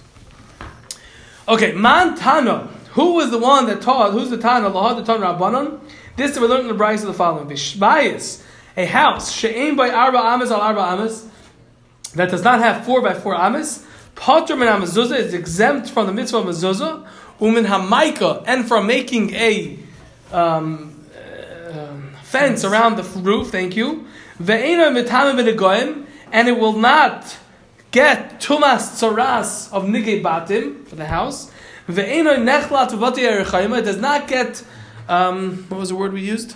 Okay, 1.47 1.73
Man 1.73 2.17
Tano. 2.17 2.67
Who 2.93 3.13
was 3.15 3.29
the 3.29 3.37
one 3.37 3.67
that 3.67 3.81
taught? 3.81 4.13
Who's 4.13 4.29
the 4.29 4.37
Tana? 4.37 4.69
Lahad 4.71 4.97
the 4.97 5.03
Tana 5.03 5.25
Rabbanon. 5.25 5.79
This 6.15 6.39
we 6.39 6.47
learned 6.47 6.69
in 6.69 6.75
the 6.75 6.83
brisa 6.83 7.01
of 7.01 7.07
the 7.07 7.13
following: 7.13 7.47
Bishbayis, 7.47 8.41
a 8.77 8.85
house 8.85 9.31
she'ain 9.31 9.75
by 9.75 9.89
arba 9.89 10.17
amas 10.17 10.49
al 10.49 10.61
arba 10.61 10.81
amas, 10.81 11.27
that 12.13 12.31
does 12.31 12.43
not 12.43 12.59
have 12.59 12.85
four 12.85 13.01
by 13.01 13.13
four 13.13 13.35
amis, 13.35 13.85
Potter 14.15 14.55
min 14.55 14.67
mezuzah 14.67 15.17
is 15.17 15.33
exempt 15.33 15.89
from 15.89 16.07
the 16.07 16.13
mitzvah 16.13 16.37
of 16.37 16.45
mezuzah, 16.45 17.05
umin 17.39 17.65
hamaika, 17.65 18.43
and 18.47 18.67
from 18.67 18.87
making 18.87 19.33
a 19.33 19.77
um, 20.31 21.05
uh, 21.69 21.87
fence 22.23 22.63
around 22.63 22.95
the 22.95 23.03
roof. 23.19 23.49
Thank 23.51 23.75
you. 23.75 24.07
Ve'ena 24.41 24.91
mitame 24.91 25.35
b'negoyim, 25.37 26.05
and 26.31 26.47
it 26.47 26.57
will 26.57 26.73
not 26.73 27.37
get 27.91 28.39
tumas 28.39 28.95
tzaras 28.97 29.71
of 29.71 29.83
nigei 29.83 30.21
batim 30.23 30.87
for 30.87 30.95
the 30.95 31.05
house. 31.05 31.51
Ve'ena 31.87 32.37
nechla 32.37 32.89
tuvati 32.89 33.19
erechayim. 33.19 33.77
It 33.77 33.83
does 33.83 33.97
not 33.97 34.27
get 34.27 34.63
um, 35.07 35.65
what 35.69 35.79
was 35.79 35.89
the 35.89 35.95
word 35.95 36.13
we 36.13 36.21
used? 36.21 36.55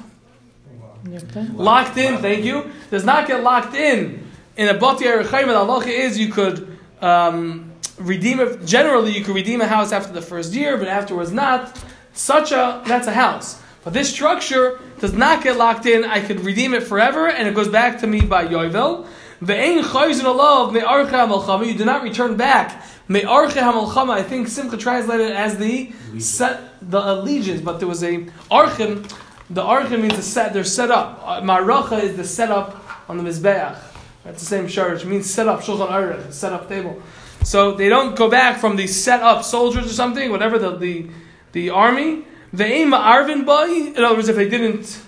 Locked 1.53 1.97
in. 1.97 2.17
Thank 2.17 2.43
you. 2.45 2.71
Does 2.89 3.05
not 3.05 3.27
get 3.27 3.43
locked 3.43 3.75
in 3.75 4.27
in 4.57 4.67
a 4.67 4.73
bati 4.73 5.05
erechayim. 5.05 5.47
The 5.47 5.53
halacha 5.53 5.87
is 5.87 6.17
you 6.17 6.31
could. 6.31 6.68
Um, 7.01 7.71
redeem 7.97 8.39
it. 8.39 8.65
Generally, 8.65 9.11
you 9.11 9.23
could 9.23 9.35
redeem 9.35 9.61
a 9.61 9.67
house 9.67 9.91
after 9.91 10.11
the 10.11 10.21
first 10.21 10.53
year, 10.53 10.77
but 10.77 10.87
afterwards 10.87 11.31
not. 11.31 11.81
Such 12.13 12.51
a 12.51 12.81
that's 12.85 13.07
a 13.07 13.13
house. 13.13 13.61
But 13.83 13.93
this 13.93 14.13
structure 14.13 14.79
does 14.99 15.13
not 15.13 15.43
get 15.43 15.57
locked 15.57 15.85
in. 15.85 16.03
I 16.03 16.19
could 16.21 16.41
redeem 16.41 16.73
it 16.73 16.83
forever, 16.83 17.27
and 17.29 17.47
it 17.47 17.55
goes 17.55 17.69
back 17.69 17.99
to 17.99 18.07
me 18.07 18.21
by 18.21 18.45
Yovel. 18.45 19.07
Ve'ein 19.41 19.81
chayzin 19.83 20.23
alav 20.23 20.73
me'arche 20.73 21.11
hamalchama. 21.11 21.65
You 21.65 21.77
do 21.77 21.85
not 21.85 22.03
return 22.03 22.35
back. 22.35 22.83
I 23.11 24.23
think 24.23 24.47
Simcha 24.49 24.77
translated 24.77 25.31
as 25.31 25.57
the 25.57 25.91
set, 26.19 26.61
the 26.91 26.99
allegiance, 26.99 27.61
but 27.61 27.79
there 27.79 27.87
was 27.87 28.03
a 28.03 28.25
archim. 28.51 29.09
The 29.49 29.63
archim 29.63 30.01
means 30.01 30.15
the 30.15 30.21
set. 30.21 30.53
They're 30.53 30.63
set 30.63 30.91
up. 30.91 31.19
Uh, 31.23 31.41
Maracha 31.41 32.03
is 32.03 32.17
the 32.17 32.23
setup 32.23 33.09
on 33.09 33.17
the 33.17 33.23
mizbeach. 33.23 33.75
That's 34.29 34.41
the 34.41 34.45
same 34.45 34.67
sharish. 34.67 35.01
It 35.01 35.07
means 35.07 35.27
set 35.27 35.47
up 35.47 35.61
shulchan 35.61 35.89
aruch, 35.89 36.31
set 36.31 36.53
up 36.53 36.69
table. 36.69 37.01
So 37.43 37.73
they 37.73 37.89
don't 37.89 38.15
go 38.15 38.29
back 38.29 38.59
from 38.59 38.75
the 38.75 38.85
set 38.85 39.21
up 39.21 39.43
soldiers 39.43 39.87
or 39.87 39.93
something, 39.93 40.29
whatever 40.29 40.59
the 40.59 40.77
the, 40.77 41.09
the 41.51 41.71
army. 41.71 42.25
The 42.53 42.63
aim 42.63 42.91
arvin 42.91 43.43
boy. 43.43 43.95
In 43.97 44.03
other 44.03 44.15
words, 44.15 44.29
if 44.29 44.35
they 44.35 44.47
didn't. 44.47 45.01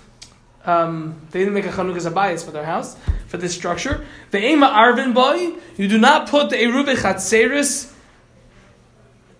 Um, 0.64 1.20
they 1.30 1.40
didn't 1.40 1.54
make 1.54 1.66
a 1.66 1.70
Chanukas 1.70 2.08
Habayis 2.08 2.44
for 2.44 2.52
their 2.52 2.64
house, 2.64 2.96
for 3.26 3.36
this 3.36 3.52
structure. 3.52 4.04
The 4.30 4.44
Ema 4.44 4.68
Arvin 4.68 5.12
boy, 5.12 5.60
you 5.76 5.88
do 5.88 5.98
not 5.98 6.28
put 6.28 6.50
the 6.50 6.56
Erube 6.56 6.94
Chatzeris 6.94 7.92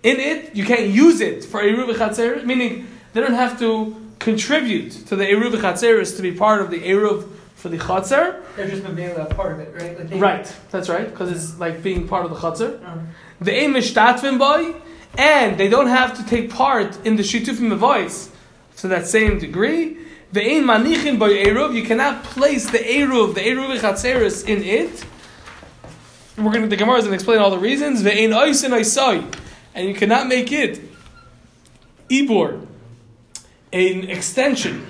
in 0.03 0.19
it. 0.19 0.53
You 0.53 0.65
can't 0.65 0.89
use 0.89 1.21
it 1.21 1.45
for 1.45 1.61
Erube 1.61 1.95
Chatzeris, 1.95 2.43
meaning 2.43 2.87
they 3.13 3.21
don't 3.21 3.35
have 3.35 3.57
to 3.59 3.95
contribute 4.19 4.91
to 5.07 5.15
the 5.15 5.23
Erube 5.23 5.55
Chatzeris 5.61 6.17
to 6.17 6.21
be 6.21 6.33
part 6.33 6.61
of 6.61 6.69
the 6.69 6.81
Eruv 6.81 7.32
for 7.63 7.69
the 7.69 7.77
Chatzer. 7.77 8.43
They're 8.57 8.67
just 8.67 8.83
a 8.83 9.25
part 9.33 9.53
of 9.53 9.59
it, 9.61 9.73
right? 9.73 9.97
Like 9.97 10.21
Right, 10.21 10.55
that's 10.69 10.89
right, 10.89 11.09
because 11.09 11.31
it's 11.31 11.57
like 11.57 11.81
being 11.81 12.09
part 12.09 12.25
of 12.25 12.31
the 12.31 12.37
Chatzer. 12.37 12.85
Um, 12.85 13.07
The 13.39 13.53
aim 13.53 13.77
is 13.77 13.89
boy, 13.89 14.75
and 15.17 15.57
they 15.57 15.69
don't 15.69 15.87
have 15.87 16.17
to 16.17 16.25
take 16.25 16.49
part 16.49 16.91
in 17.05 17.15
the 17.15 17.23
shitufim 17.23 17.69
the 17.69 17.77
voice 17.77 18.29
to 18.79 18.89
that 18.89 19.07
same 19.07 19.39
degree. 19.39 19.97
The 20.33 20.41
aim 20.41 20.65
manichin 20.65 21.17
boy 21.17 21.41
eruv, 21.45 21.73
you 21.73 21.83
cannot 21.83 22.25
place 22.25 22.69
the 22.69 22.79
eruv, 22.79 23.33
the 23.35 23.41
eruv 23.41 23.79
chatzeris 23.79 24.45
in 24.45 24.61
it. 24.61 25.05
We're 26.37 26.51
going 26.51 26.63
to 26.63 26.67
the 26.67 26.75
Gemara 26.75 26.97
is 26.97 27.05
going 27.05 27.17
to 27.17 27.21
explain 27.21 27.39
all 27.39 27.51
the 27.51 27.59
reasons. 27.69 28.03
The 28.03 28.11
ain 28.11 28.33
oisin 28.33 28.71
oisai, 28.71 29.33
and 29.73 29.87
you 29.87 29.95
cannot 29.95 30.27
make 30.27 30.51
it 30.51 30.81
ibor, 32.09 32.67
an 33.71 34.09
extension. 34.09 34.85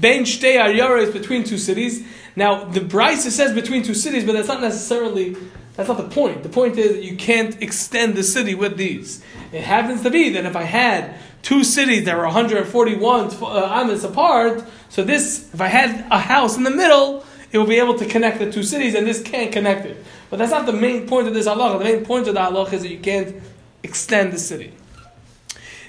Ben 0.00 0.24
is 0.24 1.10
between 1.10 1.44
two 1.44 1.58
cities. 1.58 2.06
Now 2.36 2.64
the 2.64 2.80
Brisa 2.80 3.30
says 3.30 3.54
between 3.54 3.82
two 3.82 3.94
cities, 3.94 4.24
but 4.24 4.32
that's 4.32 4.48
not 4.48 4.60
necessarily 4.60 5.36
that's 5.76 5.88
not 5.88 5.98
the 5.98 6.14
point. 6.14 6.42
The 6.42 6.48
point 6.48 6.76
is 6.76 6.92
that 6.92 7.02
you 7.02 7.16
can't 7.16 7.60
extend 7.62 8.14
the 8.14 8.22
city 8.22 8.54
with 8.54 8.76
these. 8.76 9.22
It 9.52 9.62
happens 9.62 10.02
to 10.02 10.10
be 10.10 10.30
that 10.30 10.44
if 10.44 10.54
I 10.54 10.64
had 10.64 11.14
two 11.42 11.64
cities 11.64 12.04
that 12.04 12.16
were 12.16 12.24
141 12.24 13.26
uh, 13.42 14.00
apart, 14.04 14.64
so 14.90 15.02
this, 15.02 15.52
if 15.54 15.60
I 15.60 15.68
had 15.68 16.06
a 16.10 16.18
house 16.18 16.56
in 16.56 16.64
the 16.64 16.70
middle, 16.70 17.24
it 17.52 17.58
will 17.58 17.66
be 17.66 17.78
able 17.78 17.98
to 17.98 18.06
connect 18.06 18.40
the 18.40 18.52
two 18.52 18.62
cities, 18.62 18.94
and 18.94 19.06
this 19.06 19.22
can't 19.22 19.52
connect 19.52 19.86
it. 19.86 20.04
But 20.28 20.38
that's 20.38 20.50
not 20.50 20.66
the 20.66 20.72
main 20.72 21.08
point 21.08 21.28
of 21.28 21.34
this 21.34 21.48
halacha. 21.48 21.78
The 21.78 21.84
main 21.84 22.04
point 22.04 22.28
of 22.28 22.34
the 22.34 22.40
halacha 22.40 22.74
is 22.74 22.82
that 22.82 22.90
you 22.90 23.00
can't 23.00 23.36
extend 23.82 24.32
the 24.32 24.38
city. 24.38 24.72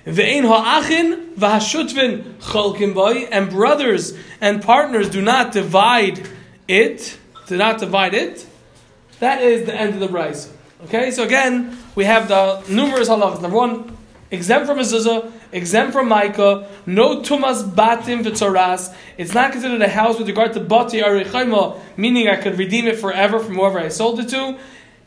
Ve'ein 0.06 0.46
ha'achin 0.46 1.36
v'hashutvin 1.36 2.36
cholkim 2.40 2.94
boy, 2.94 3.28
and 3.32 3.50
brothers 3.50 4.18
and 4.40 4.62
partners 4.62 5.10
do 5.10 5.22
not 5.22 5.52
divide 5.52 6.28
it, 6.68 7.18
do 7.48 7.58
not 7.58 7.80
divide 7.80 8.14
it. 8.14 8.46
That 9.20 9.42
is 9.44 9.66
the 9.66 9.76
end 9.76 9.94
of 9.94 10.00
the 10.00 10.08
brisa. 10.08 10.50
Okay, 10.86 11.12
so 11.12 11.24
again, 11.24 11.78
we 11.94 12.06
have 12.06 12.28
the 12.28 12.64
numerous 12.68 13.08
halachas. 13.08 13.42
Number 13.42 13.58
one, 13.58 13.96
exempt 14.32 14.66
from 14.66 14.80
mezuzah, 14.80 15.32
exempt 15.52 15.94
from 15.94 16.10
maika, 16.10 16.68
no 16.88 17.22
tumas 17.22 17.62
batim 17.62 18.24
v'tzoras. 18.24 18.96
It's 19.20 19.36
not 19.36 19.52
considered 19.52 19.80
a 19.84 19.88
house 19.88 20.18
with 20.18 20.28
regard 20.28 20.54
to 20.54 20.60
bati 20.60 21.02
arichayma, 21.02 21.80
meaning 21.98 22.28
I 22.28 22.38
could 22.38 22.58
redeem 22.58 22.88
it 22.88 22.98
forever 22.98 23.40
from 23.40 23.56
whoever 23.56 23.78
I 23.78 23.90
sold 23.90 24.20
it 24.20 24.30
to, 24.30 24.58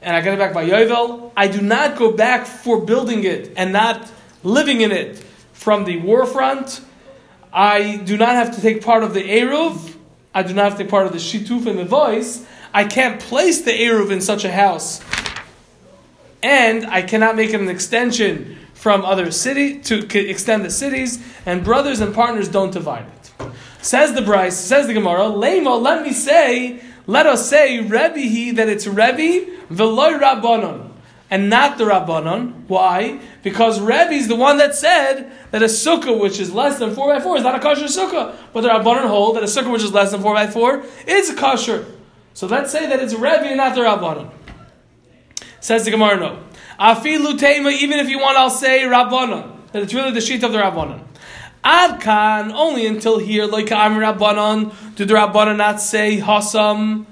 and 0.01 0.15
I 0.15 0.21
get 0.21 0.35
it 0.35 0.39
back 0.39 0.55
by 0.55 0.65
Yovel. 0.69 1.33
I 1.37 1.49
do 1.49 1.61
not 1.61 1.97
go 1.97 2.13
back 2.13 2.47
for 2.47 2.81
building 2.81 3.25
it 3.25 3.53
and 3.57 3.73
not 3.73 4.09
living 4.45 4.83
in 4.83 4.93
it 4.93 5.19
from 5.53 5.85
the 5.85 5.97
war 5.99 6.27
front. 6.27 6.81
I 7.53 7.97
do 7.97 8.17
not 8.17 8.31
have 8.31 8.55
to 8.55 8.61
take 8.61 8.85
part 8.85 9.03
of 9.03 9.15
the 9.15 9.23
Eruv. 9.23 9.97
I 10.33 10.43
do 10.43 10.55
not 10.55 10.65
have 10.65 10.73
to 10.79 10.85
take 10.85 10.91
part 10.91 11.07
of 11.07 11.13
the 11.13 11.19
Shituf 11.19 11.67
and 11.67 11.79
the 11.79 11.85
voice. 11.85 12.47
I 12.73 12.85
can't 12.85 13.21
place 13.21 13.63
the 13.63 13.73
Eruv 13.73 14.11
in 14.11 14.21
such 14.21 14.45
a 14.45 14.53
house. 14.53 15.01
And 16.43 16.85
I 16.87 17.03
cannot 17.03 17.37
make 17.37 17.51
it 17.51 17.61
an 17.61 17.69
extension 17.69 18.59
from 18.75 19.03
other 19.05 19.31
city 19.31 19.79
to 19.81 20.29
extend 20.29 20.63
the 20.65 20.71
cities, 20.71 21.25
and 21.47 21.65
brothers 21.65 22.01
and 22.01 22.15
partners 22.15 22.49
don't 22.49 22.71
divide 22.71 23.07
it. 23.07 23.51
Says 23.81 24.13
the 24.13 24.21
brisa, 24.21 24.53
says 24.53 24.87
the 24.87 24.93
Gemara, 24.93 25.23
Lema, 25.23 25.81
let 25.81 26.03
me 26.03 26.13
say, 26.13 26.83
let 27.07 27.27
us 27.27 27.49
say, 27.49 27.81
Rebbe 27.81 28.57
that 28.57 28.69
it's 28.69 28.87
Rebbe, 28.87 29.47
veloy 29.71 30.21
Rabbanon, 30.21 30.91
and 31.31 31.51
not 31.51 31.79
the 31.79 31.85
Rabbanon. 31.85 32.67
Why? 32.69 33.21
Because 33.43 33.81
Rebbe 33.81 34.13
is 34.13 34.29
the 34.29 34.37
one 34.37 34.59
that 34.59 34.75
said 34.75 35.33
that 35.51 35.63
a 35.63 35.67
sukkah 35.67 36.19
which 36.19 36.39
is 36.39 36.53
less 36.53 36.79
than 36.79 36.95
4 36.95 37.15
by 37.15 37.21
4 37.21 37.39
is 37.39 37.43
not 37.43 37.55
a 37.55 37.61
kosher 37.61 37.85
sukkah, 37.85 38.35
but 38.53 38.61
the 38.61 38.69
Rabbanon 38.69 39.09
hold 39.09 39.37
that 39.37 39.43
a 39.43 39.47
sukkah 39.47 39.73
which 39.73 39.83
is 39.83 39.93
less 39.93 40.11
than 40.11 40.21
4 40.21 40.35
by 40.35 40.47
4 40.47 40.85
is 41.07 41.31
a 41.31 41.35
kosher. 41.35 41.87
So 42.35 42.47
let's 42.47 42.71
say 42.71 42.87
that 42.87 43.01
it's 43.01 43.15
Rebbe 43.15 43.47
and 43.47 43.57
not 43.57 43.75
the 43.75 43.83
Rabbanon. 43.83 44.31
Says 45.61 45.85
the 45.85 45.91
Gemara, 45.91 46.19
no. 46.19 46.43
Afilu 46.79 47.39
tema, 47.39 47.71
even 47.71 47.99
if 47.99 48.09
you 48.09 48.19
want, 48.19 48.37
I'll 48.37 48.51
say 48.51 48.83
Rabbanon. 48.83 49.73
That 49.73 49.83
it's 49.83 49.95
really 49.95 50.11
the 50.11 50.21
sheet 50.21 50.43
of 50.43 50.53
the 50.53 50.59
Rabbanon. 50.59 51.03
Ad 51.65 52.01
kan, 52.01 52.53
only 52.53 52.87
until 52.87 53.19
here, 53.19 53.47
like 53.47 53.73
I'm 53.73 53.95
Rabbanon, 53.95 54.75
do 54.97 55.05
the 55.07 55.15
Rabbanon 55.15 55.57
not 55.57 55.81
say 55.81 56.21
Hasam 56.21 57.07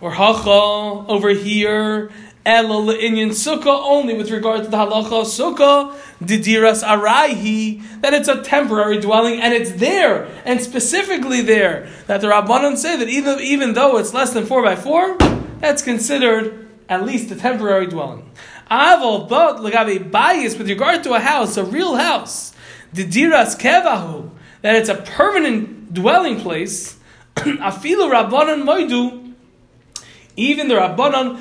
or 0.00 0.10
Hacha 0.10 1.06
over 1.08 1.28
here? 1.28 2.10
Ela 2.48 2.76
le'inyan 2.76 3.28
sukkah, 3.28 3.66
only 3.66 4.16
with 4.16 4.30
regard 4.30 4.64
to 4.64 4.70
the 4.70 4.76
halacha 4.78 5.26
sukkah, 5.26 5.94
didiras 6.18 6.82
araihi, 6.82 7.82
that 8.00 8.14
it's 8.14 8.26
a 8.26 8.42
temporary 8.42 8.98
dwelling 8.98 9.38
and 9.38 9.52
it's 9.52 9.72
there, 9.72 10.26
and 10.46 10.62
specifically 10.62 11.42
there, 11.42 11.90
that 12.06 12.22
the 12.22 12.26
Rabbanon 12.26 12.78
say 12.78 12.96
that 12.96 13.06
even, 13.06 13.38
even 13.40 13.74
though 13.74 13.98
it's 13.98 14.14
less 14.14 14.32
than 14.32 14.46
4 14.46 14.62
by 14.62 14.76
4 14.76 15.18
that's 15.58 15.82
considered 15.82 16.66
at 16.88 17.04
least 17.04 17.30
a 17.30 17.36
temporary 17.36 17.86
dwelling. 17.86 18.30
Aval, 18.70 19.28
but 19.28 19.58
legabe 19.58 20.10
bias 20.10 20.56
with 20.56 20.70
regard 20.70 21.04
to 21.04 21.12
a 21.12 21.20
house, 21.20 21.58
a 21.58 21.64
real 21.64 21.96
house, 21.96 22.54
didiras 22.94 23.60
kevahu, 23.60 24.30
that 24.62 24.74
it's 24.74 24.88
a 24.88 24.94
permanent 24.94 25.92
dwelling 25.92 26.40
place, 26.40 26.96
afilu 27.36 28.10
rabbanon 28.10 28.64
moidu, 28.64 29.34
even 30.34 30.68
the 30.68 30.76
rabbanon 30.76 31.38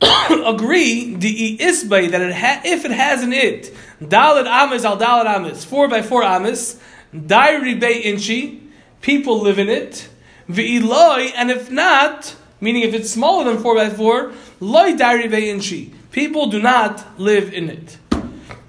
agree 0.46 1.14
the 1.14 1.58
isbay 1.58 2.10
that 2.10 2.20
it 2.20 2.34
ha- 2.34 2.62
if 2.64 2.84
it 2.84 2.90
has 2.90 3.22
an 3.22 3.32
it 3.32 3.74
dalad 4.02 4.46
amis 4.46 4.84
al 4.84 4.96
dalad 4.96 5.26
amis 5.26 5.64
four 5.64 5.88
by 5.88 6.02
four 6.02 6.22
amis 6.22 6.80
diary 7.26 7.74
bay 7.74 8.00
inchi 8.00 8.62
people 9.02 9.40
live 9.40 9.58
in 9.58 9.68
it 9.68 10.08
ve'iloi 10.48 11.30
and 11.36 11.50
if 11.50 11.70
not 11.70 12.34
meaning 12.60 12.82
if 12.82 12.94
it's 12.94 13.10
smaller 13.10 13.44
than 13.44 13.62
four 13.62 13.74
by 13.74 13.90
four 13.90 14.32
loy 14.60 14.96
diary 14.96 15.28
bay 15.28 15.50
inchi 15.50 15.92
people 16.12 16.48
do 16.48 16.60
not 16.60 17.18
live 17.18 17.52
in 17.52 17.70
it. 17.70 17.98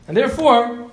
And 0.07 0.15
therefore 0.15 0.91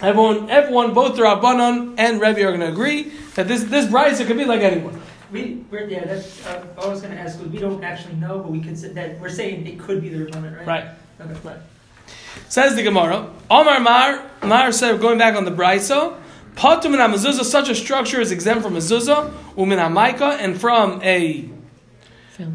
everyone 0.00 0.50
everyone 0.50 0.94
both 0.94 1.16
the 1.16 1.22
Rabbanon 1.22 1.94
and 1.98 2.20
Rebbe 2.20 2.40
are 2.40 2.56
going 2.56 2.60
to 2.60 2.68
agree 2.68 3.12
that 3.34 3.48
this 3.48 3.64
this 3.64 3.86
brisa 3.86 4.26
could 4.26 4.36
be 4.36 4.44
like 4.44 4.60
anyone 4.60 5.00
we, 5.32 5.64
we're, 5.70 5.88
yeah, 5.88 6.04
that's, 6.04 6.46
uh, 6.46 6.64
I 6.80 6.86
was 6.86 7.00
going 7.00 7.14
to 7.14 7.20
ask, 7.20 7.40
we 7.40 7.58
don't 7.58 7.82
actually 7.82 8.14
know, 8.14 8.38
but 8.38 8.50
we 8.50 8.60
could 8.60 8.78
say 8.78 8.88
that 8.88 9.18
we're 9.18 9.30
saying 9.30 9.66
it 9.66 9.78
could 9.78 10.00
be 10.02 10.08
the 10.10 10.26
Rabbanon, 10.26 10.58
right? 10.58 10.66
right 10.66 10.84
Okay. 11.20 11.34
Right. 11.44 11.56
Says 12.48 12.74
the 12.74 12.82
Gemara, 12.82 13.30
Omar 13.50 13.80
Mar, 13.80 14.30
Mar 14.42 14.72
said, 14.72 15.00
going 15.00 15.18
back 15.18 15.34
on 15.34 15.44
the 15.44 15.50
Braiso, 15.50 16.16
Patum 16.56 16.98
and 16.98 17.14
mezuzah, 17.14 17.44
such 17.44 17.68
a 17.68 17.74
structure 17.74 18.20
is 18.20 18.30
exempt 18.30 18.62
from 18.62 18.76
a 18.76 18.78
mezuzah, 18.78 19.32
umin 19.56 19.78
hamaika, 19.78 20.38
and 20.38 20.60
from 20.60 21.00
a 21.02 21.48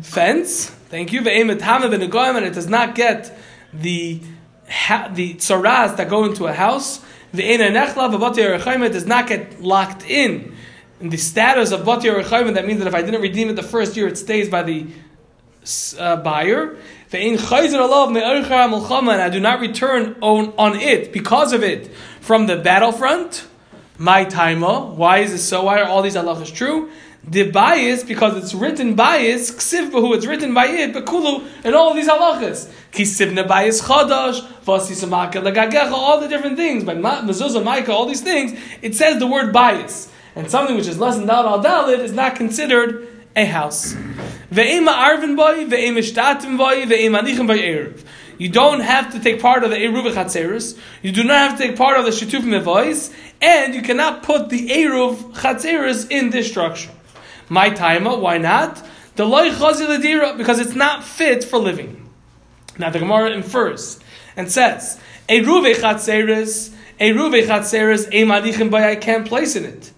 fence. 0.02 0.70
Thank 0.70 1.14
you. 1.14 1.22
Ve'emet 1.22 1.62
hama 1.62 1.88
v'negoyim, 1.88 2.38
and 2.38 2.46
it 2.46 2.54
does 2.54 2.68
not 2.68 2.94
get 2.94 3.36
the 3.74 4.22
ha- 4.70 5.10
the 5.14 5.34
tsaras 5.36 5.98
that 5.98 6.10
go 6.10 6.26
into 6.26 6.46
a 6.46 6.54
house. 6.54 7.00
Ve'ena 7.34 7.72
nechla 7.72 8.14
v'bati 8.14 8.60
yerachayim, 8.60 8.86
it 8.86 8.94
does 8.94 9.08
not 9.08 9.28
get 9.28 9.62
locked 9.62 10.08
in. 10.08 10.56
In 11.00 11.10
the 11.10 11.18
status 11.18 11.72
of 11.72 11.86
bati 11.86 12.08
yerachayim, 12.08 12.56
that 12.56 12.66
means 12.66 12.80
that 12.80 12.88
if 12.88 12.96
I 12.96 13.02
didn't 13.04 13.22
redeem 13.22 13.50
it 13.50 13.56
the 13.56 13.64
first 13.64 13.96
year, 13.96 14.08
it 14.08 14.18
stays 14.18 14.50
by 14.50 14.64
the 14.64 14.88
uh, 16.00 16.16
buyer. 16.18 16.78
And 17.12 17.40
I 17.40 19.30
do 19.30 19.40
not 19.40 19.60
return 19.60 20.16
on, 20.22 20.54
on 20.58 20.76
it 20.76 21.14
because 21.14 21.54
of 21.54 21.64
it 21.64 21.92
from 22.20 22.48
the 22.48 22.58
battlefront. 22.58 23.48
My 23.98 24.26
taima. 24.26 24.94
Why 24.94 25.20
is 25.20 25.34
it 25.34 25.40
so? 25.40 25.64
Why 25.64 25.80
are 25.82 25.86
all 25.86 26.02
these 26.02 26.16
halachas 26.16 26.54
true? 26.54 26.90
The 27.24 27.50
bias 27.52 28.04
because 28.04 28.42
it's 28.42 28.54
written 28.54 28.96
bias 28.96 29.52
ksiv 29.52 29.92
who 29.92 30.14
it's 30.14 30.26
written 30.26 30.54
by 30.54 30.68
it 30.68 30.94
bekulu 30.94 31.46
and 31.66 31.76
all 31.76 31.94
these 31.94 32.08
halachas 32.08 32.72
kisivna 32.94 33.46
bias 33.46 33.82
chadash 33.82 34.40
vasisamaka 34.64 35.42
lagagecha 35.44 35.92
all 35.92 36.22
the 36.22 36.30
different 36.30 36.56
things 36.56 36.86
by 36.86 36.96
mezuzah 36.96 37.62
maika 37.62 37.90
all 37.90 38.06
these 38.06 38.22
things 38.22 38.58
it 38.82 38.96
says 38.96 39.20
the 39.20 39.28
word 39.28 39.52
bias 39.52 40.10
and 40.38 40.50
something 40.50 40.78
which 40.78 40.88
is 40.88 40.98
less 40.98 41.18
than 41.18 41.30
al 41.30 41.62
dalit 41.62 42.00
is 42.00 42.14
not 42.14 42.36
considered 42.36 43.08
a 43.36 43.46
house 43.46 43.96
you 44.50 44.86
don't 48.50 48.80
have 48.80 49.12
to 49.12 49.20
take 49.20 49.42
part 49.42 49.64
of 49.64 49.72
the 49.72 49.76
Eruv 49.76 50.14
Chatzeris. 50.14 50.80
You 51.02 51.12
do 51.12 51.26
not 51.26 51.50
have 51.50 51.58
to 51.58 51.68
take 51.68 51.76
part 51.76 51.98
of 51.98 52.06
the 52.06 52.12
Shituf 52.12 52.42
Mevois. 52.42 53.14
And 53.42 53.76
you 53.76 53.82
cannot 53.82 54.24
put 54.24 54.50
the 54.50 54.70
Eruv 54.70 55.34
Chatzeris 55.34 56.10
in 56.10 56.30
this 56.30 56.50
structure. 56.50 56.92
My 57.50 57.70
taima, 57.70 58.20
why 58.20 58.38
not? 58.38 58.82
The 59.16 59.26
chazi 59.26 60.38
because 60.38 60.60
it's 60.60 60.76
not 60.76 61.04
fit 61.04 61.44
for 61.44 61.58
living. 61.58 62.10
Now 62.78 62.90
the 62.90 63.00
Gemara 63.00 63.32
infers 63.32 64.00
and 64.38 64.52
says, 64.52 65.00
a 65.28 65.42
ruve 65.42 65.76
chatzeres, 65.76 66.74
a 67.00 67.12
ruve 67.12 67.46
chatzeres, 67.46 68.08
a 68.08 68.24
manichin 68.24 68.70
boy, 68.70 68.84
I 68.84 68.96
can't 68.96 69.28
place 69.28 69.56
in 69.56 69.66
it. 69.66 69.92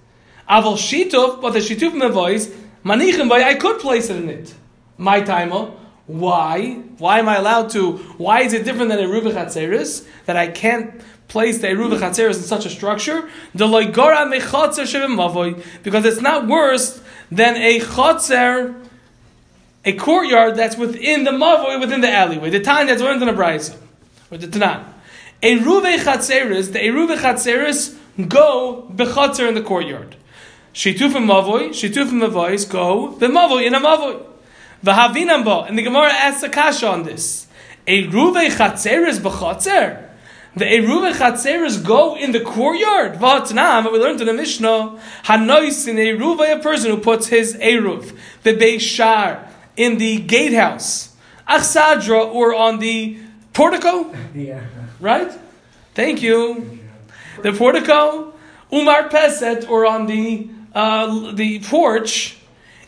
Aval 0.49 0.75
shituf, 0.75 1.41
but 1.41 1.51
the 1.51 1.59
shituf 1.59 1.91
mevois, 1.91 2.53
manichin 2.83 3.29
boy, 3.29 3.43
I 3.43 3.55
could 3.55 3.79
place 3.79 4.09
it 4.09 4.17
in 4.17 4.29
it. 4.29 4.53
My 4.97 5.21
timer. 5.21 5.55
Oh, 5.55 5.75
why? 6.07 6.73
Why 6.97 7.19
am 7.19 7.29
I 7.29 7.35
allowed 7.37 7.69
to? 7.71 7.97
Why 8.17 8.41
is 8.41 8.53
it 8.53 8.65
different 8.65 8.89
than 8.89 8.99
a 8.99 9.07
ruve 9.07 9.31
chatzeres 9.31 10.07
that 10.25 10.35
I 10.35 10.47
can't 10.47 11.01
place 11.29 11.59
the 11.59 11.67
Eruv 11.67 11.97
Chatzeres 11.99 12.37
in 12.37 12.41
such 12.41 12.65
a 12.65 12.69
structure, 12.69 13.29
the 13.53 13.65
loigora 13.65 14.25
mechatzer 14.27 14.83
shevim 14.83 15.15
mavoy, 15.15 15.63
because 15.83 16.03
it's 16.03 16.21
not 16.21 16.47
worse 16.47 17.01
than 17.31 17.55
a 17.55 17.79
chatzer, 17.79 18.75
a 19.85 19.93
courtyard 19.93 20.55
that's 20.55 20.75
within 20.75 21.23
the 21.23 21.31
mavoy, 21.31 21.79
within 21.79 22.01
the 22.01 22.11
alleyway. 22.11 22.49
The 22.49 22.59
time 22.59 22.87
that's 22.87 23.01
learned 23.01 23.21
in 23.21 23.29
a 23.29 23.33
brayso, 23.33 23.77
or 24.31 24.37
the 24.37 24.47
tanan. 24.47 24.83
Eruv 25.41 25.85
Chatzeres, 25.99 26.73
the 26.73 26.79
Eruv 26.79 27.15
Chatzeres 27.17 27.95
go 28.27 28.91
bechatzer 28.93 29.47
in 29.47 29.53
the 29.53 29.61
courtyard. 29.61 30.15
Shitufim 30.73 31.25
mavoy, 31.25 31.69
shitufim 31.69 32.27
mavois 32.27 32.69
go 32.69 33.11
the 33.11 33.27
mavoy 33.27 33.65
in 33.65 33.73
a 33.75 33.79
mavoy. 33.79 34.23
V'havinam 34.83 35.43
bo, 35.43 35.63
and 35.63 35.77
the 35.77 35.81
Gemara 35.83 36.11
asks 36.11 36.43
a 36.43 36.49
kasha 36.49 36.87
on 36.87 37.03
this. 37.03 37.47
Eruv 37.87 38.35
Chatzeres 38.51 39.19
bechatzer. 39.19 40.05
The 40.55 40.65
Eruv 40.65 41.13
Chatzeres 41.13 41.83
go 41.85 42.15
in 42.15 42.31
the 42.31 42.39
courtyard. 42.41 43.19
But 43.19 43.51
we 43.51 43.99
learned 43.99 44.21
in 44.21 44.27
the 44.27 44.33
Mishnah, 44.33 44.99
Hanois 45.25 45.87
in 45.87 45.95
Eruv, 45.97 46.39
a 46.39 46.59
person 46.61 46.91
who 46.91 46.97
puts 46.97 47.27
his 47.27 47.55
Eruv, 47.55 48.15
the 48.43 48.53
Beishar, 48.53 49.47
in 49.75 49.97
the 49.97 50.17
gatehouse, 50.19 51.15
Achsadra, 51.47 52.33
or 52.33 52.53
on 52.53 52.79
the 52.79 53.17
portico, 53.53 54.13
Yeah. 54.35 54.61
right? 54.99 55.31
Thank 55.93 56.21
you. 56.21 56.79
The 57.41 57.53
portico, 57.53 58.33
Umar 58.73 59.07
Peset, 59.09 59.69
or 59.69 59.85
on 59.85 60.05
the 60.07 60.49
uh, 60.73 61.31
the 61.31 61.59
porch, 61.59 62.37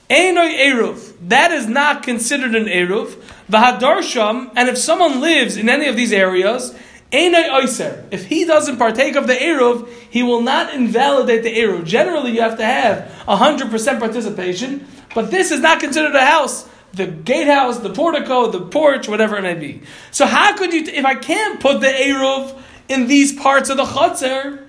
Einoi 0.09 0.57
Eruv. 0.57 1.13
That 1.29 1.51
is 1.51 1.67
not 1.67 2.03
considered 2.03 2.55
an 2.55 2.65
Eruv. 2.65 3.15
Vahadarsham, 3.49 4.51
and 4.55 4.69
if 4.69 4.77
someone 4.77 5.19
lives 5.19 5.57
in 5.57 5.69
any 5.69 5.87
of 5.87 5.95
these 5.95 6.13
areas, 6.13 6.73
Einoi 7.11 7.49
Oiser. 7.49 8.05
If 8.11 8.25
he 8.25 8.45
doesn't 8.45 8.77
partake 8.77 9.15
of 9.15 9.27
the 9.27 9.33
Eruv, 9.33 9.89
he 10.09 10.23
will 10.23 10.41
not 10.41 10.73
invalidate 10.73 11.43
the 11.43 11.53
Eruv. 11.53 11.85
Generally, 11.85 12.31
you 12.31 12.41
have 12.41 12.57
to 12.57 12.65
have 12.65 13.11
100% 13.27 13.99
participation, 13.99 14.87
but 15.13 15.29
this 15.29 15.51
is 15.51 15.59
not 15.59 15.81
considered 15.81 16.15
a 16.15 16.25
house. 16.25 16.69
The 16.93 17.07
gatehouse, 17.07 17.79
the 17.79 17.93
portico, 17.93 18.51
the 18.51 18.61
porch, 18.61 19.07
whatever 19.07 19.37
it 19.37 19.41
may 19.41 19.53
be. 19.53 19.81
So 20.11 20.25
how 20.25 20.55
could 20.57 20.73
you, 20.73 20.83
if 20.83 21.05
I 21.05 21.15
can't 21.15 21.59
put 21.59 21.81
the 21.81 21.87
Eruv 21.87 22.57
in 22.87 23.07
these 23.07 23.33
parts 23.33 23.69
of 23.69 23.77
the 23.77 23.85
Chatzar, 23.85 24.67